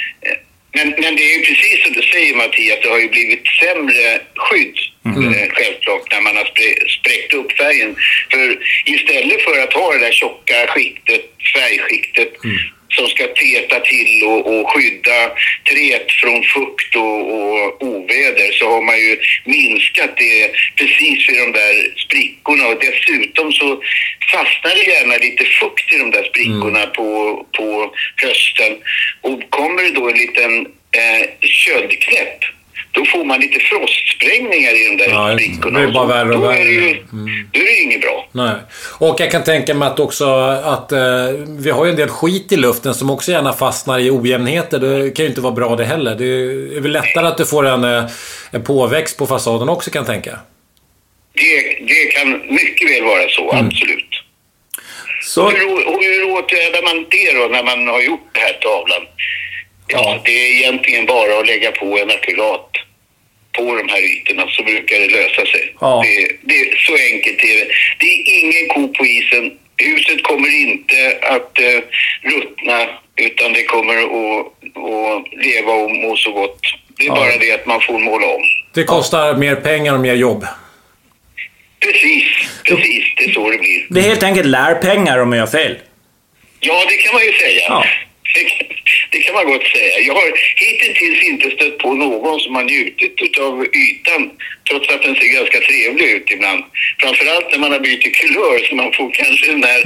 [0.78, 4.20] Men, men det är ju precis som du säger Mattias, det har ju blivit sämre
[4.34, 6.48] skydd eh, självklart när man har
[6.98, 7.96] spräckt upp färgen.
[8.30, 12.32] För istället för att ha det där tjocka skiktet, färgskiktet
[12.88, 15.18] som ska täta till och, och skydda
[15.70, 21.52] träet från fukt och, och oväder så har man ju minskat det precis vid de
[21.52, 22.66] där sprickorna.
[22.66, 23.82] Och dessutom så
[24.32, 28.72] fastnar det gärna lite fukt i de där sprickorna på, på hösten.
[29.20, 32.57] Och kommer det då en liten eh, köldknäpp
[32.98, 35.78] då får man lite frostsprängningar i de där Ja, sprickorna.
[35.80, 36.70] Det blir bara Och värre och då är det värre.
[36.70, 36.96] ju,
[37.52, 38.28] Då är det inget bra.
[38.32, 38.54] Nej.
[39.00, 40.24] Och jag kan tänka mig att också
[40.64, 40.98] att eh,
[41.58, 44.78] vi har ju en del skit i luften som också gärna fastnar i ojämnheter.
[44.78, 46.14] Det kan ju inte vara bra det heller.
[46.14, 46.24] Det
[46.76, 48.04] är väl lättare att du får en, eh,
[48.50, 50.38] en påväxt på fasaden också kan jag tänka.
[51.34, 53.66] Det, det kan mycket väl vara så, Mm.
[53.66, 54.04] absolut.
[55.22, 59.02] Så, Hur, hur åtgärdar man det då när man har gjort den här tavlan?
[59.86, 62.70] Ja, det är egentligen bara att lägga på en akrylat
[63.58, 65.64] på de här ytorna så brukar det lösa sig.
[65.80, 66.02] Ja.
[66.06, 66.16] Det,
[66.50, 67.68] det, så enkelt är det.
[68.02, 69.44] Det är ingen ko på isen.
[69.76, 71.80] Huset kommer inte att eh,
[72.32, 72.78] ruttna
[73.16, 76.60] utan det kommer att, att leva och må så gott.
[76.98, 77.14] Det är Ja.
[77.14, 78.42] bara det att man får måla om.
[78.74, 80.44] Det kostar mer pengar och mer jobb.
[81.80, 82.24] Precis,
[82.64, 83.04] precis.
[83.16, 83.86] Det är så det blir.
[83.90, 85.76] det är helt enkelt lärpengar om jag gör fel.
[86.60, 87.62] Ja, det kan man ju säga.
[87.68, 87.84] Ja.
[89.10, 89.98] Det, kan, man gott säga.
[90.00, 94.30] Jag har hittills inte stött på någon som har njutit av ytan
[94.68, 96.64] trots att den ser ganska trevlig ut ibland.
[97.00, 99.80] Framförallt när man har bytt kulör så man får kanske den där,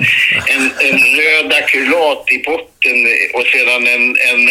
[0.54, 2.98] en, en röd akrylat i botten
[3.36, 4.42] och sedan en, en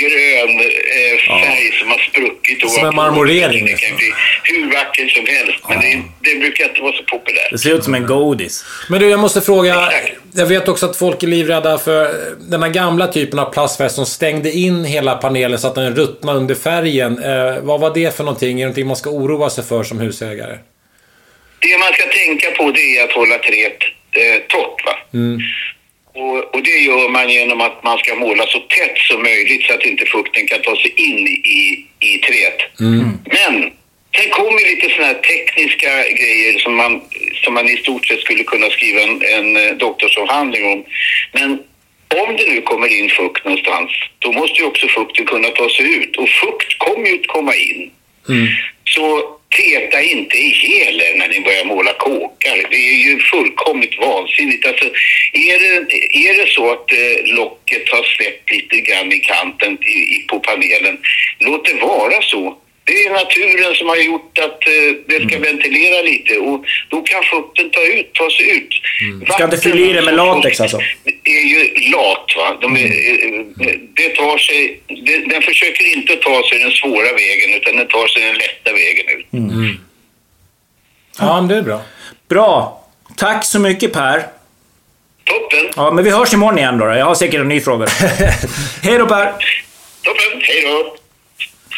[0.00, 2.70] grön eh, färg som har spruckit.
[2.70, 6.80] Som en marmorering, Det kan bli hur vackert som helst men det, det brukar inte
[6.80, 7.50] vara så populärt.
[7.50, 8.64] Det ser ut som en godis.
[8.88, 9.88] Men du, jag måste fråga.
[9.90, 10.18] Exakt.
[10.34, 12.14] Jag vet också att folk är livrädda för
[12.50, 16.38] den här gamla typen av plastväst som stängde in hela panelen så att den ruttnade
[16.38, 17.18] under färgen.
[17.18, 18.50] Eh, vad var det för någonting?
[18.50, 20.58] Är det någonting man ska oroa sig för som husägare?
[21.58, 23.82] Det man ska tänka på det är att hålla träet
[24.12, 24.84] eh, torrt.
[24.86, 24.94] Va?
[26.14, 29.74] Och, och det gör man genom att man ska måla så tätt som möjligt så
[29.74, 32.60] att inte fukten kan ta sig in i, i träet.
[33.24, 33.72] Men
[34.16, 35.88] sen kommer lite sådana här tekniska
[36.20, 37.00] grejer som man,
[37.44, 40.84] som man i stort sett skulle kunna skriva en, en eh, doktorsavhandling om.
[41.32, 41.58] Men
[42.14, 45.96] om det nu kommer in fukt någonstans, då måste ju också fukten kunna ta sig
[45.96, 46.16] ut.
[46.16, 47.90] Och fukt kommer ju att komma in.
[48.84, 52.66] Så täta inte ihjäl er när ni börjar måla kåkar.
[52.70, 54.66] Det är ju fullkomligt vansinnigt.
[54.66, 54.84] Alltså,
[55.32, 60.16] är, det, är det så att eh, locket har släppt lite grann i kanten i,
[60.16, 60.98] i, på panelen,
[61.38, 62.58] låt det vara så.
[62.84, 67.22] Det är naturen som har gjort att eh, det ska ventilera lite och då kan
[67.22, 68.72] fukten ta, ut, ta sig ut.
[69.34, 70.78] Ska inte fylla i det med latex, alltså?
[71.04, 72.58] Det är ju lat va.
[72.60, 77.54] De är, eh, det tar sig, det, den försöker inte ta sig den svåra vägen
[77.56, 79.26] utan den tar sig den lätta vägen ut.
[81.18, 81.82] Ja, men det är bra.
[82.28, 82.84] Bra.
[83.16, 84.26] Tack så mycket Per.
[85.24, 85.72] Toppen!
[85.76, 86.86] Ja, men vi hörs imorgon igen då.
[86.86, 86.92] då.
[86.92, 87.86] Jag har säkert en ny fråga.
[88.82, 89.26] Hej då Per.
[90.02, 90.40] Toppen!
[90.40, 90.96] Hej då!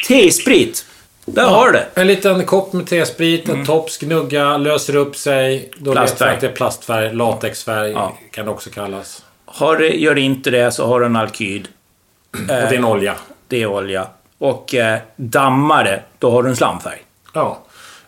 [0.09, 0.87] T-sprit.
[1.27, 1.87] Där har du det.
[1.95, 5.71] En liten kopp med T-sprit, en tops, gnugga, löser upp sig.
[5.77, 6.29] Då vet Plastfärg.
[6.31, 7.15] vi att det är plastfärg.
[7.15, 8.17] Latexfärg Ja.
[8.31, 9.25] kan det också kallas.
[9.47, 11.69] Har det, gör det inte det så har du en alkyd.
[12.33, 13.15] Och det är en olja.
[13.49, 14.07] Det är olja.
[14.39, 17.03] Och eh, dammar det, då har du en slamfärg.
[17.33, 17.59] Ja.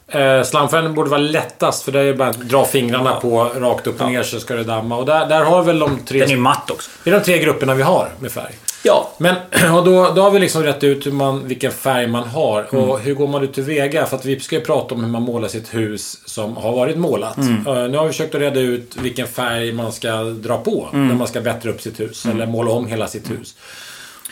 [0.09, 3.87] Eh, slamfärgen borde vara lättast för det är ju bara att dra fingrarna på rakt
[3.87, 4.97] upp och ner så ska det damma.
[4.97, 6.21] Och där, där har väl de tre...
[6.21, 6.91] Den är matt också.
[7.05, 8.55] Det är de tre grupperna vi har med färg.
[8.87, 9.11] Ja.
[9.19, 9.35] Men
[9.77, 12.67] och då, då har vi liksom rätt ut hur man, vilken färg man har.
[12.73, 12.85] Mm.
[12.85, 14.07] Och hur går man ut tillväga?
[14.07, 16.97] För att vi ska ju prata om hur man målar sitt hus som har varit
[16.99, 17.37] målat.
[17.37, 17.67] Mm.
[17.67, 21.09] Eh, nu har vi försökt att reda ut vilken färg man ska dra på Mm.
[21.09, 22.27] när man ska bättra upp sitt hus.
[22.27, 23.57] Eller måla om hela sitt hus.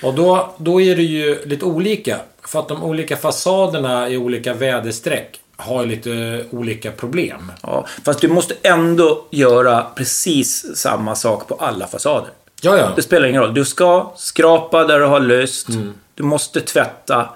[0.02, 2.18] Och då, då är det ju lite olika.
[2.46, 7.52] För att de olika fasaderna i olika väderstreck har lite olika problem.
[7.62, 7.86] ja.
[8.04, 12.28] Fast du måste ändå göra precis samma sak på alla fasader.
[12.64, 12.92] Ja, ja.
[12.96, 13.54] Det spelar ingen roll.
[13.54, 15.68] Du ska skrapa där du har löst.
[16.14, 17.28] Du måste tvätta.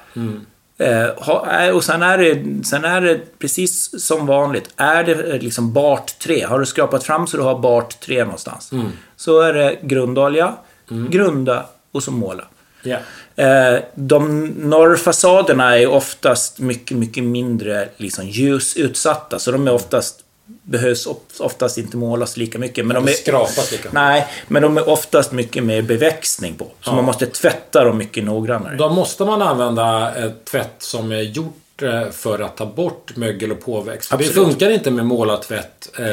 [0.79, 4.71] Eh, ha, eh, och sen är, det, sen är det precis som vanligt.
[4.77, 8.25] Är det eh, liksom bart trä, har du skrapat fram så du har bart trä
[8.25, 8.71] någonstans.
[9.17, 10.55] Så är det grundolja,
[10.89, 12.45] grunda och så måla.
[12.83, 12.99] Ja.
[13.45, 19.39] Eh, de norrfasaderna är oftast mycket, mycket mindre liksom, ljusutsatta.
[19.39, 20.21] Så de är oftast,
[20.63, 22.87] behövs of- oftast inte målas lika mycket.
[22.87, 23.89] Men de är, skrapas lika.
[23.93, 26.67] Nej, men de är oftast mycket mer beväxtning på.
[26.83, 28.77] Så man måste tvätta dem mycket noggrannare.
[28.77, 33.53] Då måste man använda ett tvätt som är gjort eh, för att ta bort mögel
[33.53, 34.09] och påväxt.
[34.09, 34.49] För det Absolut.
[34.49, 36.05] funkar inte med målartvätt eh,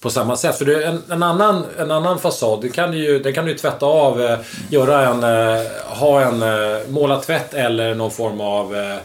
[0.00, 0.58] på samma sätt.
[0.58, 3.46] För det är en, en, annan, en annan fasad, det kan du ju, den kan
[3.46, 4.38] du tvätta av, eh,
[4.70, 8.96] göra en, eh, ha en eh, målartvätt eller någon form av eh,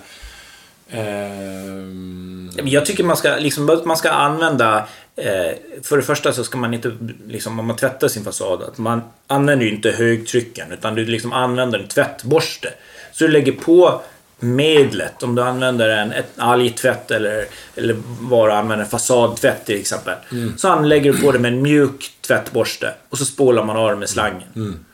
[2.56, 4.88] Men Jag tycker man ska, liksom, man ska använda...
[5.16, 8.78] Eh, för det första så ska man inte, liksom, om man tvättar sin fasad, att
[8.78, 12.70] man använder ju inte högtrycken utan du liksom använder en tvättborste.
[13.12, 14.02] Så du lägger på
[14.40, 20.16] medlet, om du använder en algtvätt eller, eller vad du använder, fasadtvätt till exempel.
[20.58, 23.96] Så anlägger du på det med en mjuk tvättborste och så spolar man av det
[23.96, 24.86] med slangen.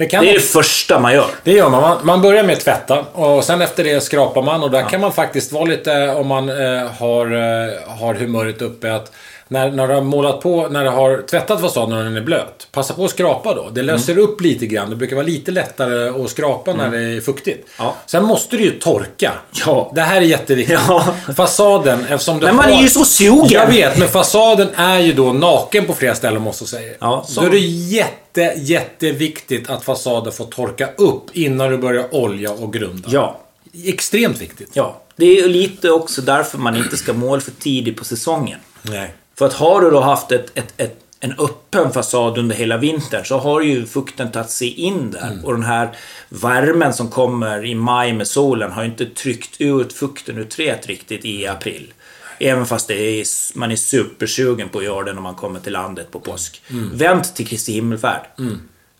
[0.00, 1.30] Det, kan Det är det första man gör.
[1.44, 1.82] Det gör man.
[1.82, 1.98] man.
[2.02, 5.12] Man börjar med att tvätta och sen efter det skrapar man och där kan man
[5.12, 9.12] faktiskt vara lite, om man eh, har, eh, har humöret uppe, att
[9.50, 12.68] när, när du har målat på, när du har tvättat fasaden och den är blöt,
[12.72, 13.70] passa på att skrapa då.
[13.72, 14.90] Det löser upp lite grann.
[14.90, 17.68] Det brukar vara lite lättare att skrapa när det är fuktigt.
[17.78, 17.96] Ja.
[18.06, 19.32] Sen måste du ju torka.
[19.66, 19.92] Ja.
[19.94, 20.80] Det här är jätteviktigt.
[20.88, 21.14] Ja.
[21.36, 22.78] Fasaden, eftersom du Men man har...
[22.78, 23.48] är ju så sugen!
[23.48, 26.92] Jag vet, men fasaden är ju då naken på flera ställen måste jag säga.
[26.98, 32.14] Ja, så då är det jätte, jätteviktigt att fasaden får torka upp innan du börjar
[32.14, 33.08] olja och grunda.
[33.12, 33.40] Ja.
[33.84, 34.70] Extremt viktigt.
[34.72, 38.58] Ja, det är lite också därför man inte ska måla för tidigt på säsongen.
[38.82, 39.14] Nej.
[39.40, 43.24] För att har du då haft ett, ett, ett, en öppen fasad under hela vintern
[43.24, 45.38] så har ju fukten tagit sig in där.
[45.44, 45.96] Och den här
[46.28, 50.86] värmen som kommer i maj med solen har ju inte tryckt ut fukten ur träet
[50.86, 51.92] riktigt i april.
[52.38, 53.24] Även fast det är,
[53.58, 56.62] man är supersugen på att göra det när man kommer till landet på påsk.
[56.92, 58.26] Vänt till Kristi himmelfärd.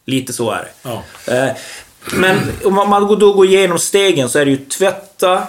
[0.05, 0.71] Lite så är det.
[0.83, 1.03] Ja.
[1.35, 1.57] Eh,
[2.15, 5.47] Men om man- man då går igenom stegen så är det ju tvätta,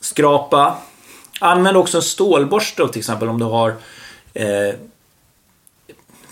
[0.00, 0.76] skrapa.
[1.44, 3.74] Använd också en stålborste till exempel om du har
[4.34, 4.74] eh,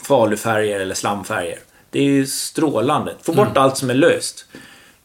[0.02, 1.58] falufärger eller slamfärger.
[1.90, 3.14] Det är ju strålande.
[3.22, 4.44] Få bort allt som är löst.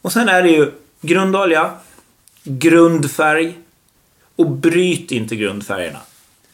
[0.01, 1.71] Och sen är det ju grundolja,
[2.43, 3.57] grundfärg
[4.35, 5.99] och bryt inte grundfärgerna.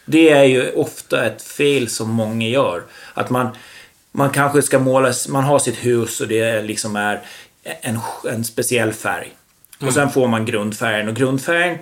[0.05, 2.83] Det är ju ofta ett fel som många gör.
[3.13, 3.47] Att man,
[4.11, 7.21] man kanske ska måla, man har sitt hus och det liksom är
[7.63, 9.33] en, en speciell färg.
[9.79, 11.77] Och sen får man grundfärgen och grundfärgen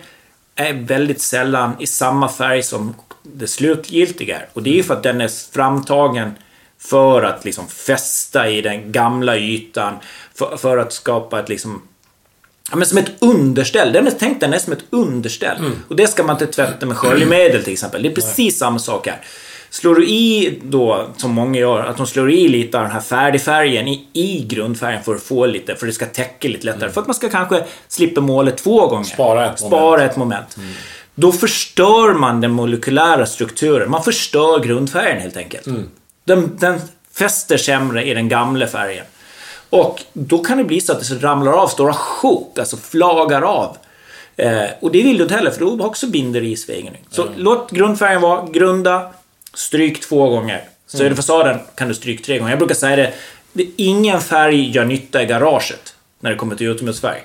[0.56, 4.50] är väldigt sällan i samma färg som det slutgiltiga är.
[4.54, 6.32] Och det är ju för att den är framtagen
[6.80, 9.94] för att liksom fästa i den gamla ytan.
[10.36, 11.82] För, för att skapa ett liksom
[12.70, 13.94] Ja, men som ett underställ.
[13.94, 15.58] Den är tänkt den är som ett underställ.
[15.88, 18.04] Och det ska man inte tvätta med sköljmedel till exempel.
[18.04, 19.20] Det är precis samma sak här.
[19.72, 23.02] Slår du i då, som många gör, att de slår i lite av den här
[23.02, 26.90] färdigfärgen i, i grundfärgen för att få lite, för det ska täcka lite lättare.
[26.90, 29.04] För att man ska kanske slippa målet två gånger.
[29.04, 30.12] Spara ett Spara moment.
[30.12, 30.58] ett moment.
[31.16, 33.92] Då förstör man den molekylära strukturen.
[33.92, 35.68] Man förstör grundfärgen helt enkelt.
[36.24, 36.80] Den, den
[37.14, 39.06] fäster sämre i den gamla färgen.
[39.70, 43.78] Och då kan det bli så att det ramlar av stora sjok, alltså flagar av.
[44.36, 46.94] Eh, och det vill du inte heller, för då också binder i isvägen.
[47.10, 49.12] Så låt grundfärgen vara, grunda,
[49.54, 50.64] stryk två gånger.
[50.88, 52.52] Så är det fasaden kan du stryka tre gånger.
[52.52, 53.14] Jag brukar säga det,
[53.54, 57.22] det ingen färg gör nytta i garaget när det kommer till utomhusfärg.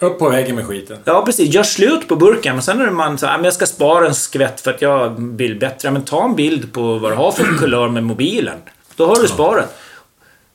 [0.00, 0.98] Upp på väggen med skiten.
[1.04, 1.54] Ja, precis.
[1.54, 2.54] Gör slut på burken.
[2.54, 4.82] Men sen är man så här, "Ah, men jag ska spara en skvätt för att
[4.82, 5.90] jag vill bättre.
[5.90, 8.58] Men ta en bild på vad du har för kulör med mobilen.
[8.96, 9.74] Då har du sparat.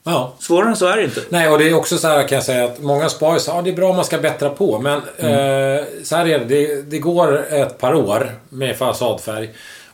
[0.04, 0.34] Ja.
[0.40, 1.22] Svårare än så är det inte.
[1.30, 3.52] Nej, och det är också så här kan jag säga att många spar ju så
[3.52, 4.80] ja det är bra om man ska bättra på.
[4.80, 6.82] Men eh, så här är det, det.
[6.82, 9.50] Det går ett par år med fasadfärg.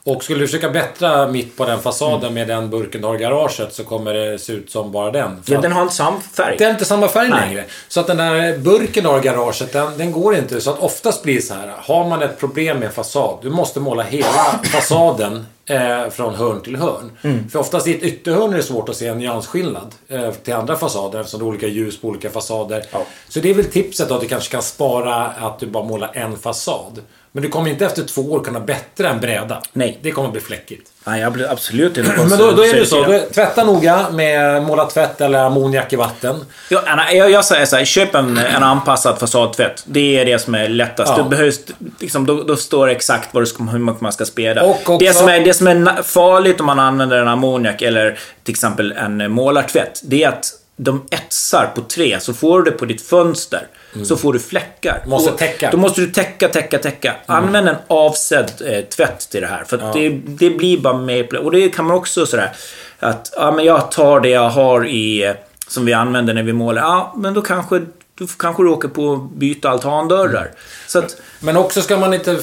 [0.08, 3.18] Och skulle du försöka bättra mitt på den fasaden med den burken du har i
[3.18, 5.44] garaget så kommer det se ut som bara den.
[5.44, 6.56] För Ja, den har inte samma färg.
[6.58, 7.40] det är inte samma färg Nej.
[7.40, 7.66] längre.
[7.88, 10.62] Så att den där burken du har i garaget, den, den går inte.
[10.62, 11.74] Så att oftast blir det så här.
[11.78, 16.76] Har man ett problem med fasad, du måste måla hela fasaden eh, från hörn till
[16.76, 17.12] hörn.
[17.22, 17.50] Mm.
[17.50, 20.76] För oftast i ett ytterhörn är det svårt att se en nyansskillnad eh, till andra
[20.76, 22.84] fasader eftersom det är olika ljus på olika fasader.
[22.92, 23.04] Ja.
[23.30, 26.12] Så det är väl tipset då, att du kanske kan spara att du bara målar
[26.14, 27.02] en fasad.
[27.38, 29.62] Men du kommer inte efter två år kunna bättra en bräda.
[29.74, 30.00] Nej.
[30.02, 30.90] Det kommer bli fläckigt.
[31.04, 33.04] Nej, jag blir absolut inte Men då, då är det så.
[33.04, 36.46] Då, tvätta noga med måla tvätt eller ammoniak i vatten.
[36.70, 39.84] Ja, jag, jag säger så här, köp en, en anpassad fasadtvätt.
[39.86, 41.14] Det är det som är lättast.
[41.18, 41.24] Ja.
[41.24, 41.60] Det behövs,
[42.00, 44.64] liksom, då, då står det exakt vad det ska, hur mycket man ska speda.
[44.64, 48.20] Och också- det, som är, det som är farligt om man använder en ammoniak eller
[48.44, 52.20] till exempel en målartvätt, det är att de etsar på trä.
[52.20, 53.68] Så får du det på ditt fönster,
[54.06, 54.98] så får du fläckar.
[54.98, 55.10] Mm.
[55.10, 55.66] Måste täcka.
[55.66, 55.72] Mm.
[55.72, 57.16] Då måste du täcka, täcka, täcka.
[57.26, 59.64] Använd en avsedd eh, tvätt till det här.
[59.64, 61.38] För att det, det blir bara mer...
[61.38, 62.52] Och det kan man också sådär
[63.00, 65.34] att ja, men jag tar det jag har i
[65.68, 66.82] som vi använder när vi målar.
[66.82, 67.82] Ja, men då kanske
[68.18, 70.52] du kanske du åker på att byta altandörrar.
[70.88, 72.32] Så att, Men också ska man inte...
[72.32, 72.38] Eh,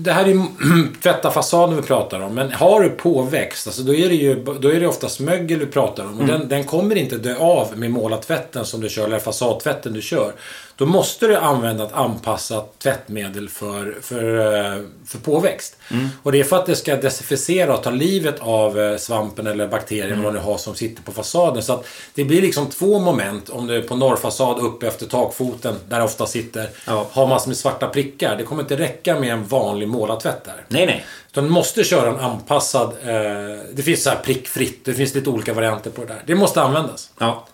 [0.00, 0.42] det här är ju
[1.02, 2.34] tvätta fasaden vi pratar om.
[2.34, 5.66] Men har du påväxt, alltså då är det ju då är det oftast mögel vi
[5.66, 6.20] pratar om.
[6.20, 10.02] Och den, den kommer inte dö av med målartvätten som du kör, eller fasadtvätten du
[10.02, 10.32] kör.
[10.78, 15.76] Då måste du använda ett anpassat tvättmedel för, för, eh, för påväxt.
[16.22, 19.68] Och det är för att det ska desinficera och ta livet av eh, svampen eller
[19.68, 21.62] bakterien vad du har som sitter på fasaden.
[21.62, 25.74] Så att det blir liksom två moment om du är på norrfasad uppe efter takfoten,
[25.88, 27.06] där det ofta sitter, Ja.
[27.12, 28.36] har massor med svarta prickar.
[28.36, 30.64] Det kommer inte räcka med en vanlig målartvätt där.
[30.68, 31.04] nej, nej.
[31.30, 32.88] Utan du måste köra en anpassad...
[33.02, 36.22] Eh, det finns så här prickfritt, det finns lite olika varianter på det där.
[36.26, 37.10] Det måste användas.
[37.18, 37.46] Ja,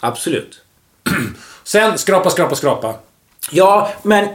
[0.00, 0.61] absolut.
[1.64, 2.94] Sen skrapa, skrapa, skrapa.
[3.50, 4.28] Ja, men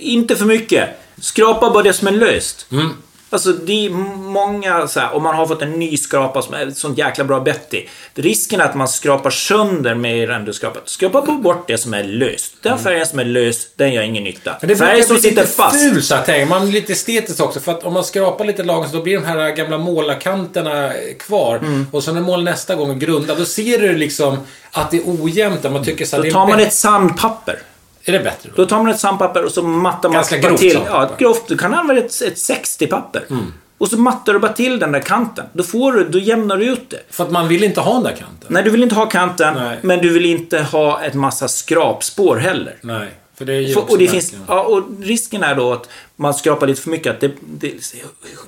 [0.00, 0.88] inte för mycket.
[1.20, 2.66] Skrapa bara det som är löst.
[2.72, 2.90] Mm.
[3.32, 6.66] Alltså det är många så här, om man har fått en ny skrapa som är
[6.66, 7.86] ett sånt jäkla bra Betty.
[8.14, 10.88] Risken är att man skrapar sönder mer än du skrapat.
[10.88, 12.52] Skrapa bort det som är löst.
[12.62, 14.50] Den färgen som är lös, den gör ingen nytta.
[14.50, 14.58] Mm.
[14.60, 15.80] Men det Färg brukar som sitter lite fast.
[15.80, 16.62] fult så här, tänker man.
[16.62, 17.60] blir lite estetiskt också.
[17.60, 21.56] För att om man skrapar lite lagen så då blir de här gamla målarkanterna kvar.
[21.56, 21.86] Mm.
[21.90, 24.38] Och så när mål nästa gång och grundar, då ser du liksom
[24.70, 25.62] att det är ojämnt.
[25.62, 27.58] Man tycker så här, Då det är tar man ett sandpapper.
[28.04, 28.62] Är det bättre då?
[28.62, 30.80] Då tar man ett sandpapper och så mattar man Ganska grovt till.
[30.86, 31.48] Ja, grovt.
[31.48, 33.24] Du kan använda ett, ett 60-papper.
[33.30, 33.52] Mm.
[33.78, 35.44] Och så mattar du bara till den där kanten.
[35.52, 37.00] Då, får du, då jämnar du ut det.
[37.10, 38.48] För att man vill inte ha den där kanten.
[38.48, 39.78] Nej, du vill inte ha kanten, Nej.
[39.82, 42.76] men du vill inte ha ett massa skrapspår heller.
[42.80, 43.08] Nej.
[43.34, 46.34] För det är ju För, och, det finns, ja, och risken är då att man
[46.34, 47.72] skrapar lite för mycket, att det, det,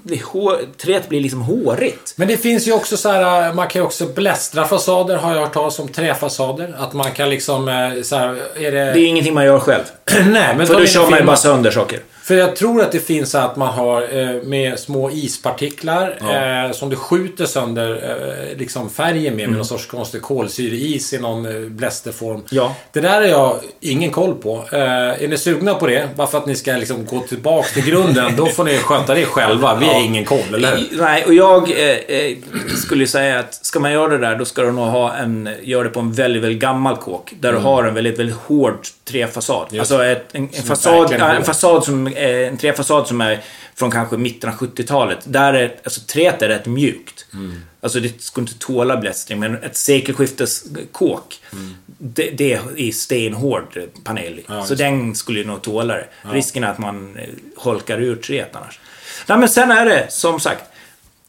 [0.02, 2.14] det, hår, träet blir liksom hårigt.
[2.16, 5.40] Men det finns ju också så här, man kan ju också blästra fasader har jag
[5.40, 5.88] hört talas om.
[5.88, 6.74] Träfasader.
[6.78, 8.92] Att man kan liksom, eh, så här, är det...
[8.92, 9.82] Det är ingenting man gör själv.
[10.26, 12.00] Nej, men För då kör man ju bara sönder saker.
[12.22, 16.64] För jag tror att det finns så att man har eh, med små ispartiklar Ja.
[16.66, 18.16] eh, som du skjuter sönder
[18.50, 19.50] eh, liksom färgen med, Mm.
[19.50, 22.42] med någon sorts konstig kolsyreis i någon eh, blästerform.
[22.50, 22.74] Ja.
[22.92, 24.64] Det där har jag ingen koll på.
[24.72, 24.78] Eh,
[25.22, 26.08] är ni sugna på det?
[26.16, 29.24] Bara för att ni ska liksom gå tillbaka till grunden, då får ni sköta det
[29.24, 29.74] själva.
[29.74, 30.98] Vi har ingen koll, eller hur?
[30.98, 32.36] Nej, och jag eh, eh,
[32.76, 35.84] skulle säga att ska man göra det där, då ska du nog ha en, gör
[35.84, 37.32] det på en väldigt, väldigt gammal kåk.
[37.40, 39.78] Där du har en väldigt, väldigt hård träfasad.
[39.78, 43.40] Alltså ett, en, en, fasad, ja, en, fasad som, eh, en träfasad som är
[43.74, 45.18] från kanske mitten av 70-talet.
[45.24, 47.26] Där är, alltså träet är rätt mjukt.
[47.34, 47.62] Mm.
[47.84, 51.40] Alltså det skulle inte tåla blästring, men ett sekelskifteskåk,
[51.86, 54.32] det, det är stenhård panel.
[54.32, 54.44] Mm.
[54.48, 56.08] Ja, Så den skulle ju nog tåla det.
[56.22, 58.80] Risken är att man eh, holkar ur träet annars.
[59.28, 60.64] Nej, men sen är det, som sagt,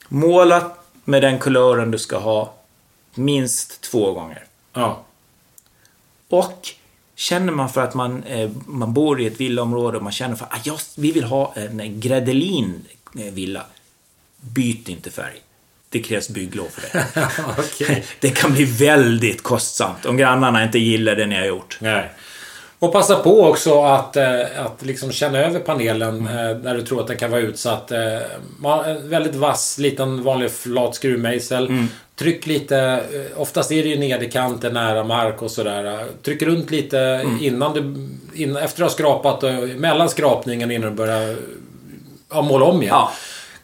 [0.07, 0.71] måla
[1.05, 2.53] med den kulören du ska ha
[3.13, 4.43] minst två gånger.
[4.73, 5.05] Ja.
[6.29, 6.67] Och
[7.15, 10.45] känner man för att man, eh, man bor i ett villaområde och man känner för
[10.45, 13.65] att ah, vi vill ha en Gredelin villa.
[14.41, 15.41] Byt inte färg.
[15.95, 18.03] Det krävs bygglov för det.
[18.19, 21.77] Det kan bli väldigt kostsamt om grannarna inte gillar det ni har gjort.
[21.81, 22.09] Nej.
[22.79, 27.01] Och passa på också att, eh, att liksom känna över panelen eh, där du tror
[27.01, 27.91] att den kan vara utsatt.
[27.91, 28.15] Eh,
[28.85, 31.87] en väldigt vass, liten vanlig flat skruvmejsel.
[32.15, 36.05] Tryck lite, eh, oftast är det ju nederkanten nära mark och sådär.
[36.23, 38.07] Tryck runt lite innan du,
[38.41, 39.43] innan, efter du har skrapat,
[39.75, 41.35] mellan skrapningen innan du börjar
[42.29, 42.95] ja, måla om igen.
[42.95, 43.11] Ja.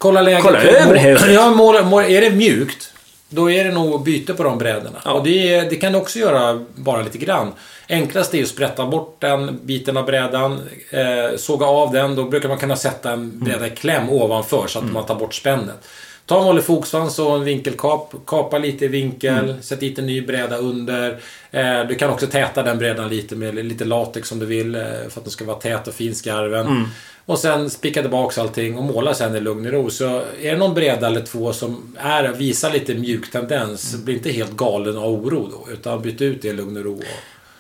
[0.02, 0.44] Kolla läget.
[0.44, 1.30] Kolla över huvudet.
[1.34, 2.94] Ja, måla, måla, är det mjukt,
[3.30, 5.02] då är det nog byte på de brädorna.
[5.06, 5.12] Ja.
[5.12, 7.54] Och det, det kan du också göra bara lite grann.
[7.90, 10.60] Enklast är att sprätta bort den biten av brädan,
[10.90, 12.16] eh, såga av den.
[12.16, 15.34] Då brukar man kunna sätta en bräda i kläm ovanför så att man tar bort
[15.34, 15.88] spännet.
[16.32, 18.14] Ta en vanlig fogsvans och en vinkelkap.
[18.26, 19.56] Kapa lite i vinkel.
[19.62, 21.20] Sätt dit en ny bräda under.
[21.52, 24.76] Eh, du kan också täta den brädan lite med lite latex om du vill.
[24.76, 26.86] Eh, för att den ska vara tät och fin skarven.
[27.26, 29.90] Och sen spika tillbaka allting och måla sen i lugn och ro.
[29.90, 30.06] Så
[30.42, 33.96] är det någon bräda eller två som är, visar lite mjuk tendens.
[33.96, 35.72] Bli inte helt galen av oro då.
[35.72, 37.02] Utan byt ut det i lugn och ro.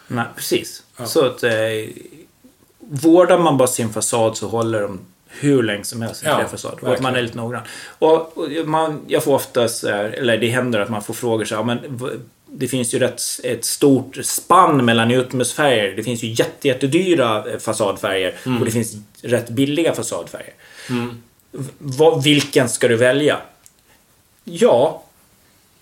[0.07, 0.83] Nej, precis.
[1.05, 1.51] Så att eh,
[2.79, 4.99] vårdar man bara sin fasad så håller de
[5.39, 6.79] hur länge som helst, Ja, träfasad.
[6.81, 7.63] Och att man är lite noggrann.
[7.99, 11.45] Och, och man, jag får ofta så här, eller det händer att man får frågor
[11.45, 11.79] så här, men
[12.53, 15.93] det finns ju rätt, ett stort spann mellan utomhusfärger.
[15.95, 18.59] Det finns ju jätte, jättedyra eh, fasadfärger Mm.
[18.59, 20.53] och det finns rätt billiga fasadfärger.
[21.51, 23.37] V- vad- vilken ska du välja?
[24.43, 25.03] Ja,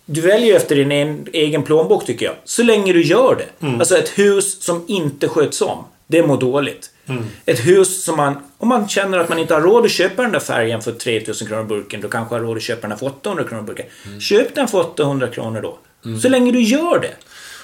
[0.06, 2.36] du väljer efter din en, egen plånbok tycker jag.
[2.46, 3.66] Så länge du gör det.
[3.68, 3.80] Mm.
[3.80, 6.92] Alltså ett hus som inte sköts om, det mår dåligt.
[7.10, 7.24] Mm.
[7.46, 10.32] Ett hus som man, om man känner att man inte har råd att köpa den
[10.32, 13.44] där färgen för 3000 kronor burken, då kanske har råd att köpa den för 800
[13.44, 13.86] kronor burken.
[14.06, 14.20] Mm.
[14.22, 15.78] Köp den för 800 kronor då.
[16.22, 17.12] Så länge du gör det.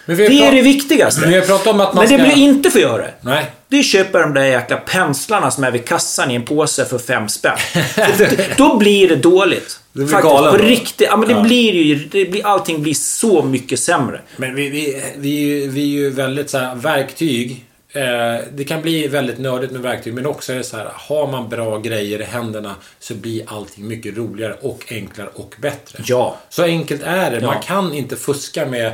[0.07, 1.27] Men Det är det viktigaste.
[1.27, 3.13] Vi pratat om att man Men det ska- blir inte för att göra det.
[3.21, 3.51] Nej.
[3.67, 6.85] Det är att köpa de där jäkla penslarna som är vid kassan i en påse
[6.85, 7.57] för fem spänn.
[8.57, 9.79] Då blir det dåligt.
[9.93, 11.07] Det blir Faktiskt, galen på riktigt.
[11.11, 11.41] Ja, men det Ja.
[11.43, 11.95] blir ju...
[12.11, 14.21] Det blir, allting blir så mycket sämre.
[14.37, 17.65] Men vi, vi, vi, är ju- vi är ju väldigt så här, verktyg.
[17.95, 21.31] Eh, det kan bli väldigt nördigt med verktyg men också är det så här, har
[21.31, 26.03] man bra grejer i händerna så blir allting mycket roligare och enklare och bättre.
[26.05, 26.37] Ja.
[26.49, 27.39] Så enkelt är det.
[27.39, 27.47] Ja.
[27.47, 28.93] Man kan inte fuska med,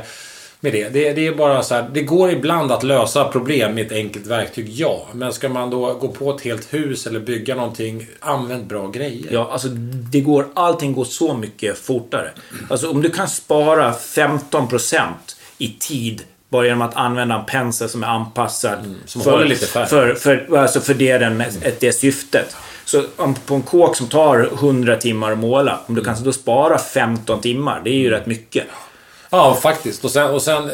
[0.60, 0.88] med det.
[0.88, 1.12] det.
[1.12, 4.68] Det är bara så här, det går ibland att lösa problem med ett enkelt verktyg,
[4.68, 5.06] ja.
[5.12, 9.26] Men ska man då gå på ett helt hus eller bygga någonting, använd bra grejer.
[9.30, 9.68] Ja, alltså
[10.12, 12.30] det går, allting går så mycket fortare.
[12.70, 15.08] Alltså om du kan spara 15%
[15.58, 16.22] i tid
[16.52, 19.86] bara genom att använda en pensel som är anpassad Mm, som håller lite färg.
[19.86, 22.56] för, för, alltså för det, den, ett, det syftet.
[22.84, 26.32] Så om, på en kåk som tar 100 timmar att måla, om du kan då
[26.32, 28.64] spara 15 timmar, det är ju rätt mycket.
[29.32, 30.04] Ja, faktiskt.
[30.04, 30.70] Och sen, och sen eh,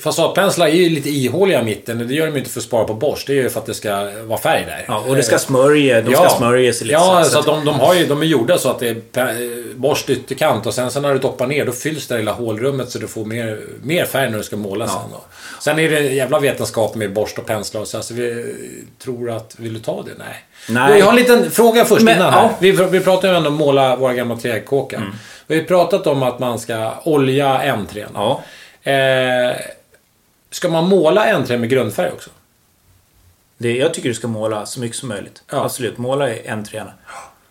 [0.00, 2.08] fasadpenslar är ju lite ihåliga i mitten.
[2.08, 3.26] Det gör de ju inte för att spara på borst.
[3.26, 4.84] Det är ju för att det ska vara färg där.
[4.88, 6.94] Ja, och det ska smörja, de ska smörja sig lite.
[6.94, 9.28] Ja, så, så att de, de, har ju, de är gjorda så att det är
[9.28, 12.90] eh, borst ytterkant och sen så när du doppar ner då fylls det lilla hålrummet
[12.90, 14.96] så du får mer, mer färg när du ska måla sen.
[15.12, 15.20] Då.
[15.60, 17.96] Sen är det jävla vetenskap med borst och penslar och så.
[17.96, 18.54] Alltså vi
[19.02, 19.54] tror att...
[19.58, 20.10] Vill du ta det?
[20.18, 20.44] Nej.
[20.68, 20.98] Nej.
[20.98, 22.40] Jag har en liten fråga först Men, innan här.
[22.40, 22.44] ja.
[22.60, 22.76] Mm.
[22.90, 25.12] Vi, vi pratar ju ändå om att måla våra gamla trädkåkar.
[25.52, 28.08] Vi har ju pratat om att man ska olja entrén.
[28.14, 28.42] Ja.
[28.90, 29.56] Eh,
[30.50, 32.30] ska man måla entrén med grundfärg också?
[33.58, 35.42] Det, jag tycker du ska måla så mycket som möjligt.
[35.50, 35.64] Ja.
[35.64, 36.92] Absolut, måla i entréerna.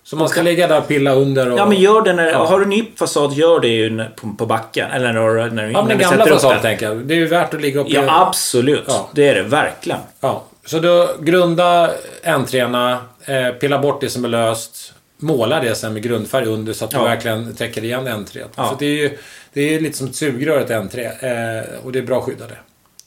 [0.03, 1.59] Så man ska ligga där och pilla under och...
[1.59, 2.27] Ja, men gör det när...
[2.27, 2.45] Ja.
[2.45, 4.91] Har du ny fasad, gör det ju på, på backen.
[4.91, 6.61] Eller när, du- när, du- Ja, men när du gamla den.
[6.61, 6.97] tänker jag.
[6.97, 7.87] Det är ju värt att ligga och...
[7.89, 8.83] Ja, absolut.
[8.87, 9.09] Ja.
[9.11, 9.99] Det är det verkligen.
[10.19, 11.91] Ja, så då grunda
[12.23, 16.85] entréna, eh, pilla bort det som är löst, måla det sen med grundfärg under så
[16.85, 17.03] att du Ja.
[17.03, 18.47] verkligen täcker igen entrén.
[18.55, 18.69] Ja.
[18.69, 19.17] För det är ju
[19.53, 22.57] det är lite som ett sugrör ett entré eh, och det är bra skyddade.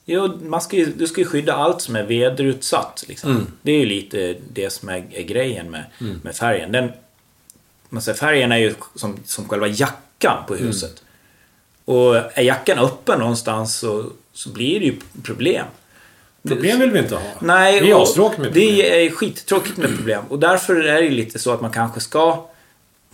[0.07, 3.05] Jo, man ska ju, du ska ju skydda allt som är väderutsatt.
[3.09, 3.31] Liksom.
[3.31, 3.47] Mm.
[3.63, 5.85] Det är ju lite det som är, är grejen med,
[6.23, 6.73] med färgen.
[6.73, 6.93] Den,
[7.89, 10.67] man säger, färgen är ju som, som själva jackan på Mm.
[10.67, 11.03] huset.
[11.85, 15.67] Och är jackan öppen någonstans så, så blir det ju problem.
[16.49, 17.23] Problem vill vi inte ha.
[17.41, 18.77] Nej, det är astråkigt med problem.
[18.77, 20.23] Det är skittråkigt med problem.
[20.29, 22.47] Och därför är det lite så att man kanske ska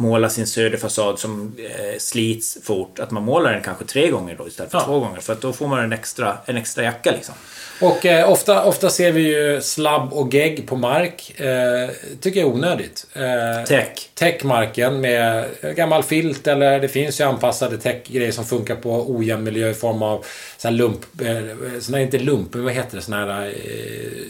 [0.00, 2.98] måla sin söderfasad som eh, slits fort.
[2.98, 4.84] Att man målar den kanske tre gånger då istället för Ja.
[4.84, 5.20] två gånger.
[5.20, 7.34] För att då får man en extra, en extra jacka liksom.
[7.80, 11.40] Och eh, ofta, ofta ser vi ju slabb och gegg på mark.
[11.40, 11.90] Eh,
[12.20, 13.06] tycker jag är onödigt.
[13.14, 14.10] Eh, Täck.
[14.14, 15.44] Täck marken med
[15.76, 20.02] gammal filt eller det finns ju anpassade täckgrejer som funkar på ojämn miljö i form
[20.02, 20.24] av
[20.58, 21.00] sån här lump...
[21.22, 23.02] Eh, sån här, inte lump, men vad heter det?
[23.02, 23.46] Sån här...
[23.46, 23.52] Eh,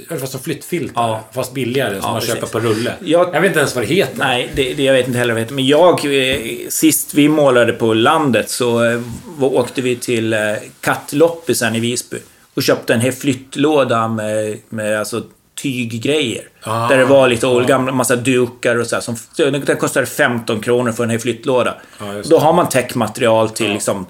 [0.08, 0.92] ungefär som flyttfilt.
[0.94, 1.20] Ja.
[1.32, 2.34] Fast billigare som Ja, man precis.
[2.34, 2.92] köper på rulle.
[3.04, 4.18] Jag- Jag vet inte ens vad det heter.
[4.18, 5.54] Nej, det, det, jag vet inte heller vad det heter.
[5.60, 9.00] Men jag, eh, sist vi målade på landet så eh,
[9.40, 10.38] åkte vi till eh,
[10.80, 12.16] kattloppisen i Visby.
[12.54, 15.22] Och köpte en flyttlåda med, med alltså,
[15.62, 16.48] tyggrejer.
[16.62, 19.00] Ah, där det var lite oldgamla, massa dukar och så här.
[19.00, 21.74] Som, så den kostade 15 kronor för en flyttlåda.
[22.14, 24.06] Just Då har man täckmaterial till liksom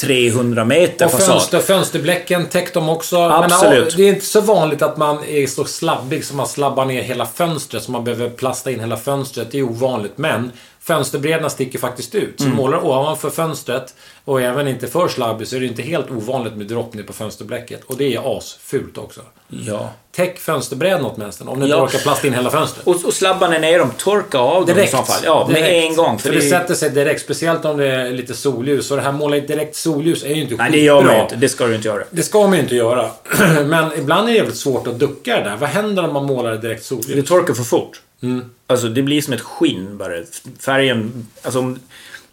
[0.00, 1.26] 300 meter Och fasad.
[1.26, 3.16] fönster, fönsterbläcken, täck dem också.
[3.16, 3.88] Absolut.
[3.88, 7.02] Men, det är inte så vanligt att man är så slabbig som man slabbar ner
[7.02, 7.82] hela fönstret.
[7.82, 9.50] Så man behöver plasta in hela fönstret.
[9.50, 10.18] Det är ovanligt.
[10.18, 10.52] Men
[10.84, 12.40] fönsterbredderna sticker faktiskt ut.
[12.40, 12.52] Mm.
[12.52, 16.10] Så målar du ovanför fönstret och även inte för slabbig så är det inte helt
[16.10, 17.84] ovanligt med droppning på fönsterblecket.
[17.84, 19.20] Och det är asfult också.
[19.48, 19.90] Ja.
[20.16, 21.82] Täck fönsterbrädan åtminstone om du inte Ja.
[21.84, 22.86] orkar plasta in hela fönstret.
[22.86, 24.90] Och, och slabbar ni ner dem, torka av dem i Direkt.
[24.96, 25.20] så fall.
[25.24, 25.90] Ja, med Direkt.
[25.90, 26.18] en gång.
[26.18, 27.20] För, För det, det, sätter sig direkt.
[27.22, 28.90] Speciellt om det är lite solljus.
[28.90, 31.22] Och det här måla i direkt solljus är ju inte nej, det gör man skitbra.
[31.22, 31.36] inte.
[31.36, 32.04] Det ska du inte göra.
[32.10, 33.10] Det ska man ju inte göra.
[33.66, 35.56] Men ibland är det jävligt svårt att ducka det där.
[35.56, 37.28] Vad händer om man målar i direkt Det solljus?
[37.28, 38.00] torkar för fort.
[38.22, 38.44] Mm.
[38.66, 40.12] Alltså det blir som ett skinn bara.
[40.60, 41.78] Färgen, alltså om,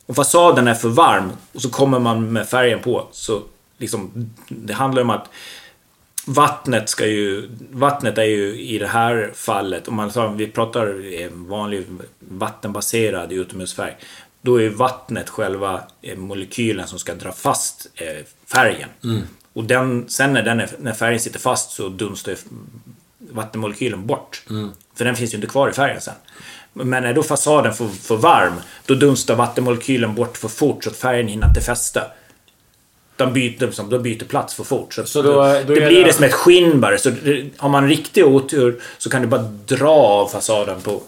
[0.05, 3.41] Om fasaden är för varm och så kommer man med färgen på så
[3.77, 5.29] liksom, det handlar om att
[6.25, 11.29] vattnet ska ju, vattnet är ju i det här fallet, om man sa, vi pratar
[11.47, 11.85] vanlig
[12.19, 13.95] vattenbaserad utomhusfärg,
[14.41, 18.89] då är vattnet själva eh, molekylen som ska dra fast eh, färgen.
[19.53, 22.35] Och den, sen när, den är, när färgen sitter fast så dunstar
[23.17, 24.43] vattenmolekylen bort.
[24.99, 26.13] För den finns ju inte kvar i färgen sen.
[26.73, 28.53] Men när då fasaden får, får varm,
[28.85, 32.01] då dunstar vattenmolekylen bort för fort så att färgen hinner inte fästa.
[33.15, 34.93] De byter, liksom, de byter plats för fort.
[34.93, 36.97] Så, Så då- det, då det är blir det- det som ett skinn bara.
[36.97, 41.01] Så det, har man riktig otur så kan du bara dra av fasaden på.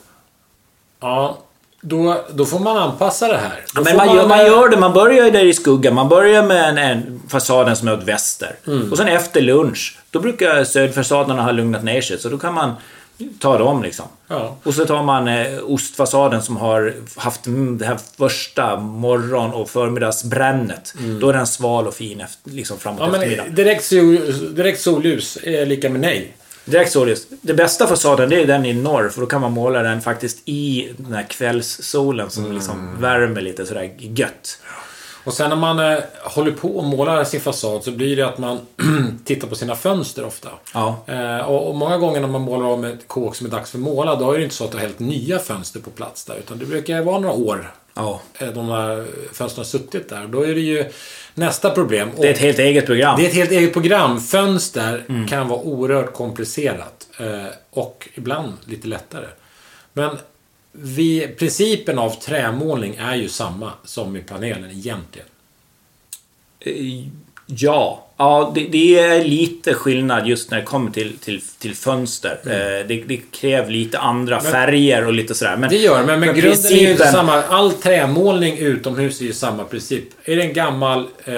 [1.01, 1.37] Ja,
[1.81, 3.65] då, då får man anpassa det här.
[3.75, 5.93] Då Men får man, gör, man gör det, man börjar ju där i skuggan.
[5.95, 8.55] Man börjar med en, en fasaden som är åt väster.
[8.67, 8.91] Mm.
[8.91, 12.19] Och sen efter lunch, då brukar söderfasaderna ha lugnat ner sig.
[12.19, 12.73] Så då kan man
[13.39, 14.05] ta dem liksom.
[14.27, 14.57] Ja.
[14.63, 19.69] Och så tar man eh, ostfasaden som har haft mm, det här första morgon och
[19.69, 20.93] förmiddagsbrännet.
[21.21, 23.13] Då är den sval och fin efter, liksom framåt Mm.
[23.13, 23.55] Ja, men eftermiddagen.
[23.55, 26.33] direkt, sol, direkt solljus är lika med nej.
[26.65, 27.27] Direkt således.
[27.41, 30.37] Det bästa fasaden det är den i norr för då kan man måla den faktiskt
[30.45, 32.55] i den här kvällssolen som Mm.
[32.55, 34.59] liksom värmer lite sådär gött.
[35.23, 38.37] Och sen när man eh, håller på och målar sin fasad så blir det att
[38.37, 38.59] man
[39.25, 40.49] tittar på sina fönster ofta.
[40.73, 40.95] Ja.
[41.07, 43.77] Eh, och, och många gånger när man målar om ett kåk som är dags för
[43.77, 46.35] måla, då är det inte så att du har helt nya fönster på plats där.
[46.35, 48.19] Utan det brukar vara några år Ja.
[48.33, 50.27] eh, de här fönstren har suttit där.
[50.27, 50.85] Då är det ju
[51.33, 52.09] nästa problem.
[52.17, 53.15] Det är ett helt eget program.
[53.19, 54.21] Det är ett helt eget program.
[54.21, 55.27] Fönster Mm.
[55.27, 57.07] kan vara oerhört komplicerat.
[57.19, 59.25] Eh, och ibland lite lättare.
[59.93, 60.17] Men
[60.71, 65.27] vi, principen av trämålning är ju samma som i panelen egentligen.
[66.59, 67.05] Eh,
[67.53, 72.39] Ja, ja det, det är lite skillnad just när det kommer till, till, till fönster.
[72.45, 75.57] Eh, Det, det kräver lite andra färger och lite sådär.
[75.57, 77.33] Men, Det gör men, men men grunden är ju principen- samma.
[77.43, 80.03] All trämålning utomhus är ju samma princip.
[80.23, 81.35] Är det en gammal, eh,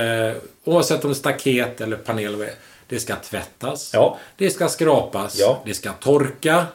[0.64, 2.46] oavsett om det är staket eller panel,
[2.88, 3.92] det ska tvättas.
[3.94, 4.18] Ja.
[4.38, 5.40] Det ska skrapas.
[5.40, 5.62] Ja.
[5.66, 6.66] Det ska torka.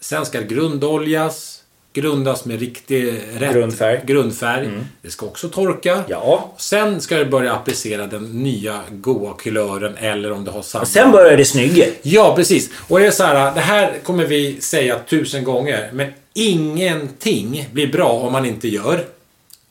[0.00, 1.59] Sen ska det grundoljas.
[1.92, 4.00] Grundas med riktig rätt Grundfärg.
[4.04, 4.68] grundfärg.
[5.02, 6.04] Det ska också torka.
[6.08, 6.52] Ja.
[6.58, 10.84] Sen ska du börja applicera den nya goa kulören eller om du har samma.
[10.84, 11.84] Sen börjar det snygga.
[12.02, 12.70] Ja, precis.
[12.88, 17.92] Och det är så här, det här kommer vi säga tusen gånger, men ingenting blir
[17.92, 19.04] bra om man inte gör.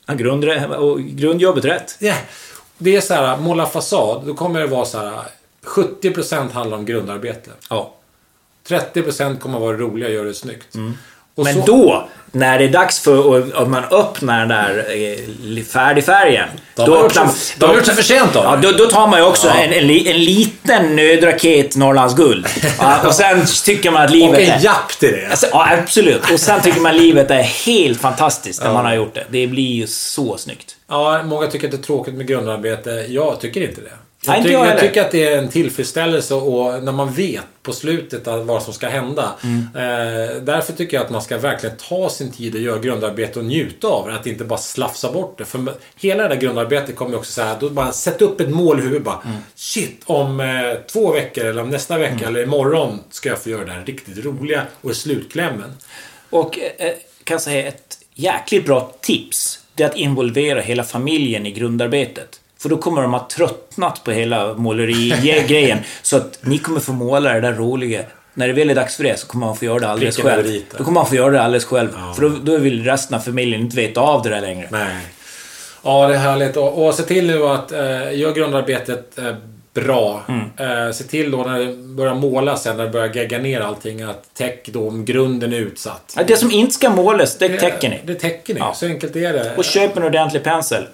[0.06, 0.44] Ja, grund,
[0.78, 1.96] och grundjobbet rätt.
[1.98, 2.14] Ja,
[2.78, 5.20] det är så här, måla fasad, då kommer det vara så här,
[5.64, 7.50] 70% handlar om grundarbete.
[7.70, 7.94] Ja.
[8.68, 10.74] 30% kommer vara roliga och göra det snyggt.
[11.40, 14.84] Och Men så- då, när det är dags för att att man öppnar den där
[15.58, 16.48] eh, färdigfärgen.
[16.74, 18.72] Då har då man gjort öppnar- sig- då gjort sig förtjänt av Ja, det.
[18.72, 19.54] då, då tar man ju också Ja.
[19.54, 22.46] en, en, en liten nödraket Norrlands guld.
[22.78, 24.64] Ja, och sen tycker man att Och livet en är...
[24.64, 25.26] japp till det.
[25.30, 26.30] Alltså, ja, absolut.
[26.32, 29.24] Och sen tycker man livet är helt fantastiskt när man har gjort det.
[29.30, 30.76] Det blir ju så snyggt.
[30.88, 32.90] Ja, många tycker att det är tråkigt med grundarbete.
[33.08, 33.90] Jag tycker inte det.
[34.26, 34.80] Nej, jag jag heller.
[34.80, 38.88] tycker att det är en tillfredsställelse och när man vet på slutet vad som ska
[38.88, 39.32] hända.
[39.44, 39.58] Mm.
[39.58, 43.44] Eh, därför tycker jag att man ska verkligen ta sin tid och göra grundarbete och
[43.44, 44.14] njuta av det.
[44.14, 45.44] Att inte bara slafsa bort det.
[45.44, 48.50] För hela det där grundarbetet kommer ju också så här, då bara sätta upp ett
[48.50, 49.20] mål i huvudet bara.
[49.24, 49.36] Mm.
[49.54, 50.46] Shit, om eh,
[50.92, 54.24] två veckor eller om nästa vecka eller imorgon ska jag få göra det här riktigt
[54.24, 55.72] roliga och slutklämmen.
[56.30, 56.92] Och eh,
[57.24, 59.60] kan jag säga ett jäkligt bra tips.
[59.74, 62.39] Det är att involvera hela familjen i grundarbetet.
[62.60, 65.78] För då kommer de ha tröttnat på hela måleri-grejen.
[66.02, 68.02] så att ni kommer få måla det där roliga.
[68.34, 70.28] När det väl är dags för det så kommer man få göra det alldeles Pricka
[70.28, 70.46] själv.
[70.46, 70.78] rita.
[70.78, 71.88] Då kommer man få göra det alldeles själv.
[72.16, 74.68] För då, då vill resten av familjen inte veta av det där längre.
[74.70, 74.96] Nej.
[75.82, 76.56] Ja, det är härligt.
[76.56, 79.34] Och, och se till nu att eh, gör grundarbetet eh,
[79.74, 80.22] bra.
[80.28, 80.86] Mm.
[80.86, 84.02] Eh, se till då när det börjar måla sen, när det börjar gegga ner allting,
[84.02, 86.14] att täck då om grunden är utsatt.
[86.16, 88.00] Ja, Det som inte ska målas, det täcker ni.
[88.04, 88.60] Det täcker ni.
[88.60, 88.74] Ja.
[88.74, 89.56] Så enkelt är det.
[89.56, 90.86] Och köp en ordentlig pensel.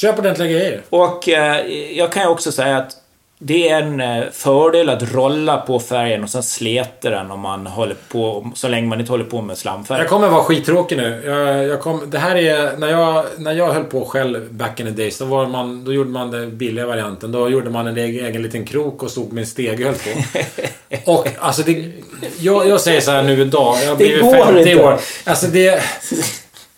[0.00, 0.82] Köp ordentliga grejer.
[0.90, 2.96] Och eh, jag kan ju också säga att
[3.38, 7.66] det är en eh, fördel att rolla på färgen och sen sleta den om man
[7.66, 9.98] håller på, så länge man inte håller på med slamfärg.
[9.98, 11.22] Jag kommer vara skittråkig nu.
[11.26, 12.76] Jag, jag kom, det här är...
[12.76, 15.92] När jag, när jag höll på själv back in the days, då, var man, då
[15.92, 17.32] gjorde man den billiga varianten.
[17.32, 20.40] Då gjorde man en egen, liten krok och stod med en stege höll på.
[21.12, 21.92] Och alltså det...
[22.40, 23.76] Jag, jag säger så här nu idag.
[23.82, 24.84] Jag har blivit går 50 inte.
[24.84, 25.00] år.
[25.24, 25.82] Alltså det...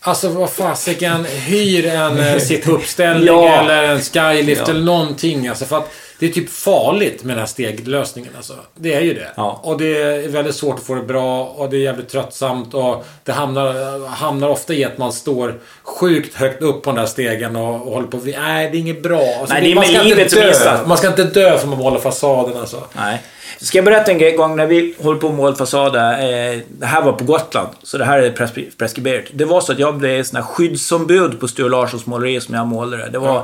[0.03, 3.61] Alltså vad fasiken, hyr en eh, sitt uppställning Ja.
[3.61, 4.71] eller en skylift Ja.
[4.71, 5.49] eller någonting.
[5.49, 5.91] Alltså för att
[6.21, 8.55] Det är typ farligt med den här steglösningen alltså.
[8.77, 9.29] Det är ju det.
[9.37, 9.61] Ja.
[9.63, 13.05] Och det är väldigt svårt att få det bra och det är jävligt tröttsamt och
[13.25, 17.57] det hamnar, hamnar ofta i att man står sjukt högt upp på den där stegen
[17.57, 18.17] och, och håller på...
[18.25, 19.21] Nej, det är inget bra.
[19.41, 20.49] Alltså, Nej, det är man ska inte livet som dö.
[20.49, 20.87] insats.
[20.89, 22.83] Man ska inte dö för att man håller fasaden alltså.
[22.97, 23.23] Nej.
[23.61, 24.33] Ska jag berätta en grej?
[24.37, 26.13] gång när vi höll på att måla fasader.
[26.53, 29.25] Eh, det här var på Gotland, så det här är pres- preskriberat.
[29.33, 32.67] Det var så att jag blev sån här skyddsombud på Sture Larssons måleri som jag
[32.67, 33.11] målade.
[33.11, 33.43] Det var eh,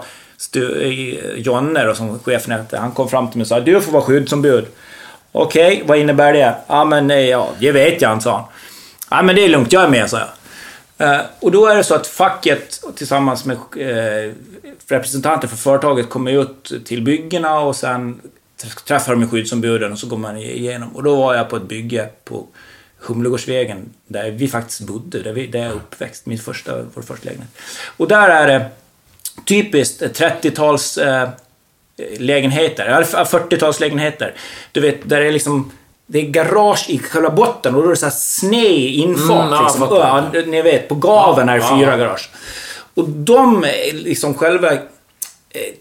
[0.55, 2.79] Eh, Jonne då, som chefen hette.
[2.79, 4.67] Han kom fram till mig och sa du får vara skyddsombud.
[5.33, 6.55] Okej, vad innebär det?
[6.67, 8.45] Ja, men eh, ja, det vet jag inte, sa han.
[9.11, 10.29] Ja, men det är lugnt, jag är med, sa jag.
[10.99, 13.59] Eh, och då är det så att facket tillsammans med
[14.89, 18.21] representanter för företaget kommer ut till byggena och sen
[18.85, 20.97] träffar de skyddsombuden och så går man igenom.
[20.97, 22.47] Och då var jag på ett bygge på
[22.99, 27.25] Humlegårdsvägen där vi faktiskt bodde, där, vi, där jag är uppväxt, min första, vår första
[27.25, 27.51] lägenhet.
[27.97, 28.67] Och där är det
[29.45, 31.29] typiskt 30-tals eh,
[32.19, 34.33] lägenheter, eller 40-talslägenheter.
[34.73, 35.73] Du vet, där det är liksom
[36.07, 39.53] det är garage i själva botten och då är det så här sned infart.
[39.53, 39.89] Mm, liksom.
[39.91, 42.31] ja, ni vet, på gaven är det fyra garage.
[42.95, 44.73] Och de, eh, liksom själva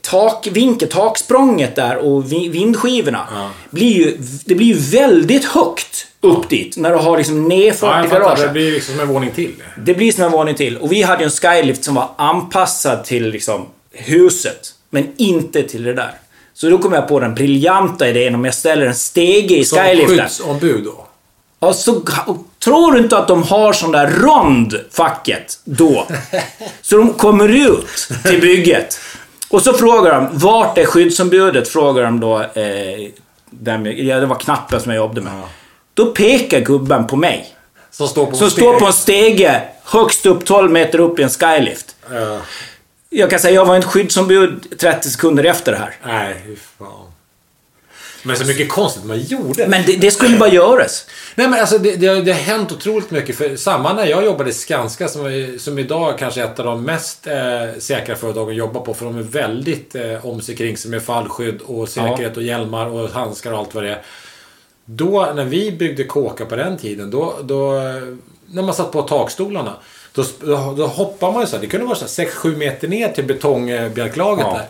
[0.01, 3.49] tak, vinkel, taksprånget där och vi- vindskivorna Ja.
[3.69, 7.95] blir ju, det blir ju väldigt högt upp dit när du har liksom Ja, nedfart
[7.97, 8.43] jag i garaget.
[8.43, 9.51] Det blir liksom en våning till.
[9.77, 10.77] Det blir som en våning till.
[10.77, 14.73] Och vi hade ju en skylift som var anpassad till liksom huset.
[14.89, 16.11] Men inte till det där.
[16.53, 19.77] Så då kom jag på den briljanta idén om jag ställer en stege i Som
[19.79, 20.17] skyliften.
[20.17, 21.05] skyddsombud då.
[21.59, 22.01] Och så,
[22.63, 26.07] tror du inte att de har sån där rond, facket, då?
[26.81, 28.99] Så de kommer ut till bygget.
[29.49, 31.67] Och så frågar de, vart är skyddsombudet?
[31.67, 32.41] Frågar de då.
[32.41, 35.41] Eh, med, ja, det var knappen som jag jobbade med.
[35.93, 37.55] Då pekar gubben på mig.
[37.91, 41.29] Som står på Som står på en stege högst upp 12 meter upp i en
[41.29, 41.95] skylift.
[42.11, 42.39] Ja.
[43.09, 45.95] Jag kan säga, jag var inte skyddsombud 30 sekunder efter det här.
[46.05, 47.11] Nej, fan.
[48.25, 49.67] Men så mycket konstigt man gjorde.
[49.67, 51.05] Men det, det skulle bara göras.
[51.35, 53.35] Nej men alltså det, det, har- det har hänt otroligt mycket.
[53.35, 56.83] För samma när jag jobbade i Skanska som, som idag kanske är ett av de
[56.83, 58.93] mest eh, säkra företag att jobba på.
[58.93, 62.85] För de är väldigt eh, om sig kring sig med fallskydd och säkerhet och hjälmar
[62.85, 64.01] och handskar och allt vad det är.
[64.85, 67.71] Då när vi byggde kåkar på den tiden, då, då
[68.47, 69.73] när man satt på takstolarna.
[70.13, 72.87] Då, då, då hoppar man ju så här, det kunde vara så här 6-7 meter
[72.87, 74.53] ner till betongbjälklaget Ja.
[74.53, 74.65] där.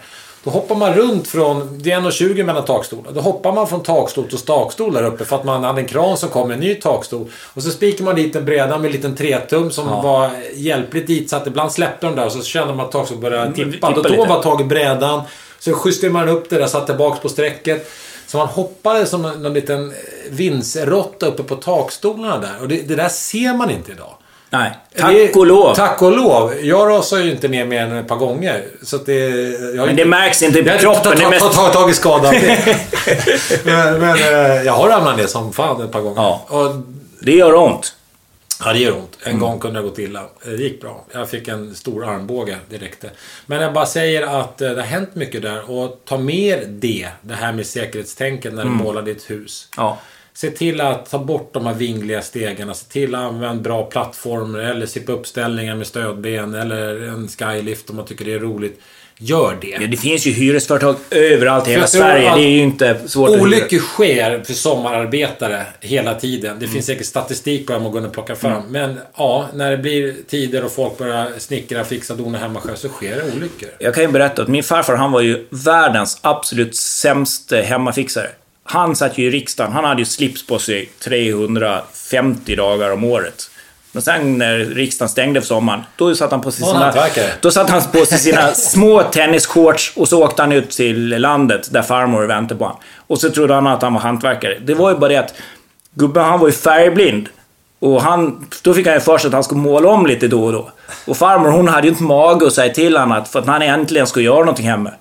[0.46, 3.12] Då hoppar man runt från, det är 1,20 mellan takstolar.
[3.12, 6.18] Då hoppar man från takstol till takstol där uppe för att man hade en kran
[6.18, 7.32] som kom med en ny takstol.
[7.54, 11.48] Och så spikar man dit en breda med en liten tretum som var hjälpligt ditsatt.
[11.48, 13.72] Ibland släppte de där och så kände man att takstolen började tippa.
[13.72, 15.22] tippa Då tog man bara tag i brädan.
[15.60, 17.92] Så justerade man upp det där, satte tillbaks på strecket.
[18.28, 19.94] Så man hoppade som en liten
[20.30, 22.62] vindsrotta uppe på takstolarna där.
[22.62, 24.14] Och det, det där ser man inte idag.
[24.58, 25.76] Nej, tack Det- och lov.
[25.76, 26.54] Tack och lov.
[26.62, 28.64] Jag rasar ju inte ner mer än ett par gånger.
[28.84, 29.20] Så det...
[29.76, 31.18] Jag har Men det märks inte jag har kroppen.
[31.18, 32.36] Det är tagit tag i skadan.
[33.64, 36.22] men men eh, jag har ramlat ner som fan ett par gånger.
[36.22, 36.46] Ja.
[36.48, 36.76] Och,
[37.20, 37.96] Det gör ont.
[38.66, 39.18] ja, det gör ont.
[39.24, 39.40] En Mm.
[39.42, 40.22] gång kunde det gått illa.
[40.46, 41.06] Det gick bra.
[41.14, 43.06] Jag fick en stor armbåge direkt.
[43.46, 45.72] Men jag bara säger att eh, det har hänt mycket där.
[45.72, 48.84] Och ta med det, det här med säkerhetstänket när du Mm.
[48.84, 49.68] målar ditt hus.
[49.78, 49.98] Ja.
[50.36, 52.74] Se till att ta bort de här vingliga stegarna.
[52.74, 57.96] Se till att använda bra plattformar eller sippa uppställningar med stödben eller en skylift om
[57.96, 58.80] man tycker det är roligt.
[59.18, 59.68] Gör det.
[59.68, 62.36] Ja, det finns ju hyresföretag överallt i hela Sverige.
[62.36, 63.30] Det är ju inte svårt.
[63.30, 66.60] Olyckor sker för sommararbetare hela tiden.
[66.60, 66.74] Det Mm.
[66.74, 68.64] finns säkert statistik på det man går och plocka fram.
[68.70, 72.90] Men ja, när det blir tider och folk börjar snickra, fixa, dona hemma själv så
[72.90, 73.70] sker det olyckor.
[73.80, 78.30] Jag kan ju berätta att min farfar, han var ju världens absolut sämsta hemmafixare.
[78.68, 83.50] Han satt ju i riksdagen, han hade ju slips på sig 350 dagar om året.
[83.92, 86.92] Men sen när riksdagen stängde för sommaren, då satt han på sig sina...
[87.42, 91.74] Då satt han på sig sina små tennisshorts och så åkte han ut till landet
[91.74, 92.80] där farmor väntade på honom.
[93.08, 94.58] Och så trodde han att han var hantverkare.
[94.60, 95.34] Det var ju bara det att
[95.94, 97.30] gubben han var ju färgblind.
[97.80, 100.44] Och han, då fick han ju för sig att han skulle måla om lite då
[100.44, 100.70] och då.
[101.08, 103.62] Och farmor hon hade ju inte mage att säga till honom att, för att han
[103.62, 104.92] äntligen skulle göra någonting hemma.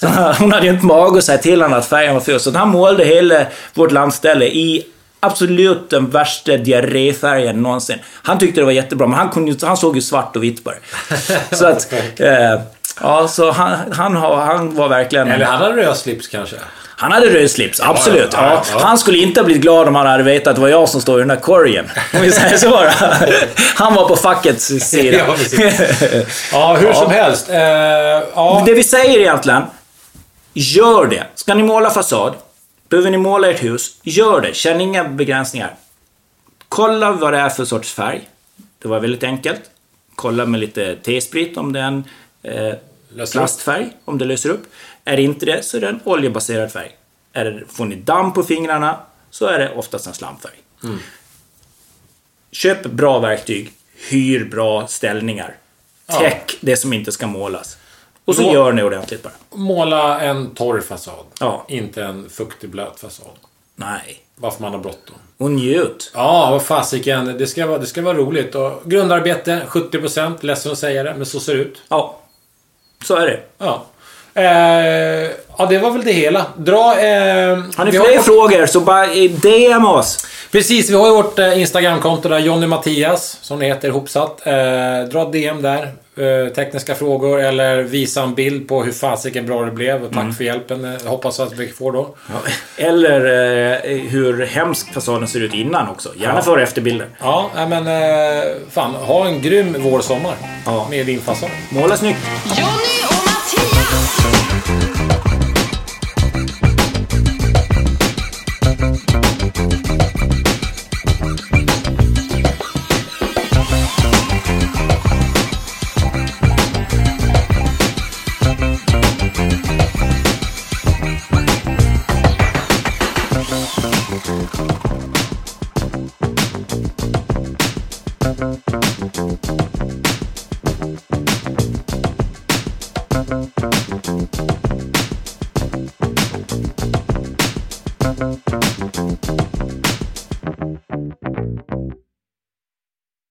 [0.00, 0.06] Så
[0.38, 2.40] hon hade ju inte mage att säga till honom att färgen var ful.
[2.40, 4.86] Så han målade hela vårt landställe i
[5.20, 7.98] absolut den värsta diarréfärgen någonsin.
[8.22, 10.74] Han tyckte det var jättebra, men han, kunde, han såg ju svart och vitt bara.
[11.50, 11.92] Så att...
[12.18, 12.60] Eh,
[13.00, 15.30] ja, så han, han, han var verkligen...
[15.30, 16.56] Eller han hade röd slips kanske.
[16.98, 18.28] Han hade röd slips, absolut.
[18.32, 18.78] ja, Ja, ja.
[18.86, 21.00] Han skulle inte ha blivit glad om han hade vetat att det var jag som
[21.00, 21.90] står i den där korgen.
[22.14, 22.70] Om vi säger så.
[22.70, 22.90] då.
[23.74, 25.18] Han var på fackets sida.
[26.52, 27.50] Ja, hur som helst.
[27.50, 28.64] Eh.
[28.66, 29.62] Det vi säger egentligen,
[30.56, 31.26] gör det.
[31.34, 32.34] Ska ni måla fasad,
[32.88, 34.54] behöver ni måla ert hus, gör det.
[34.54, 35.74] Känn inga begränsningar.
[36.68, 38.28] Kolla vad det är för sorts färg.
[38.78, 39.60] Det var väldigt enkelt.
[40.14, 42.04] Kolla med lite T-sprit om det är en
[42.42, 42.74] eh,
[43.32, 44.62] plastfärg, om det löser upp.
[45.04, 46.96] Är det inte det så är det en oljebaserad färg.
[47.32, 49.00] Är det, får ni damm på fingrarna
[49.30, 50.56] så är det oftast en slamfärg.
[52.52, 53.72] Köp bra verktyg.
[54.10, 55.56] Hyr bra ställningar.
[56.20, 57.76] Täck det som inte ska målas.
[58.26, 59.32] Och så Då- gör ni ordentligt bara.
[59.54, 61.14] Måla en torr fasad.
[61.40, 61.64] Ja.
[61.68, 63.26] Inte en fuktig blöt fasad.
[63.76, 64.18] Nej.
[64.36, 65.16] Varför man har bråttom.
[65.38, 66.10] Och njut.
[66.14, 67.38] Ja, vad fasiken.
[67.38, 68.54] Det ska, vara, det ska vara roligt.
[68.54, 70.34] Och grundarbete 70%.
[70.40, 71.82] Ledsen att säga det, men så ser det ut.
[71.88, 72.18] Ja.
[73.04, 73.40] Så är det.
[73.58, 73.84] Ja.
[74.34, 76.46] Eh, ja, det var väl det hela.
[76.56, 76.98] Dra...
[77.00, 79.06] Eh, Har ni fler vårt- frågor så bara
[79.42, 80.26] DM oss.
[80.52, 84.46] Precis, vi har ju vårt eh, Instagramkonto där, Jonny Mattias, som det heter ihopsatt.
[84.46, 84.54] Eh,
[85.10, 85.92] dra DM där.
[86.18, 90.02] Eh, tekniska frågor eller visa en bild på hur fasiken bra det blev.
[90.04, 90.34] Och tack Mm.
[90.34, 90.84] för hjälpen.
[90.84, 92.14] Eh, hoppas att vi får då.
[92.76, 93.20] Eller
[93.84, 96.08] eh, hur hemskt fasaden ser ut innan också.
[96.16, 96.42] Gärna Ja.
[96.42, 97.06] före och efterbilder.
[97.20, 98.94] Ja, men eh, fan.
[98.94, 100.34] Ha en grym vårsommar.
[100.66, 100.86] Ja.
[100.90, 101.50] Med din fasad.
[101.70, 102.18] Måla snyggt.
[102.44, 103.05] Jonny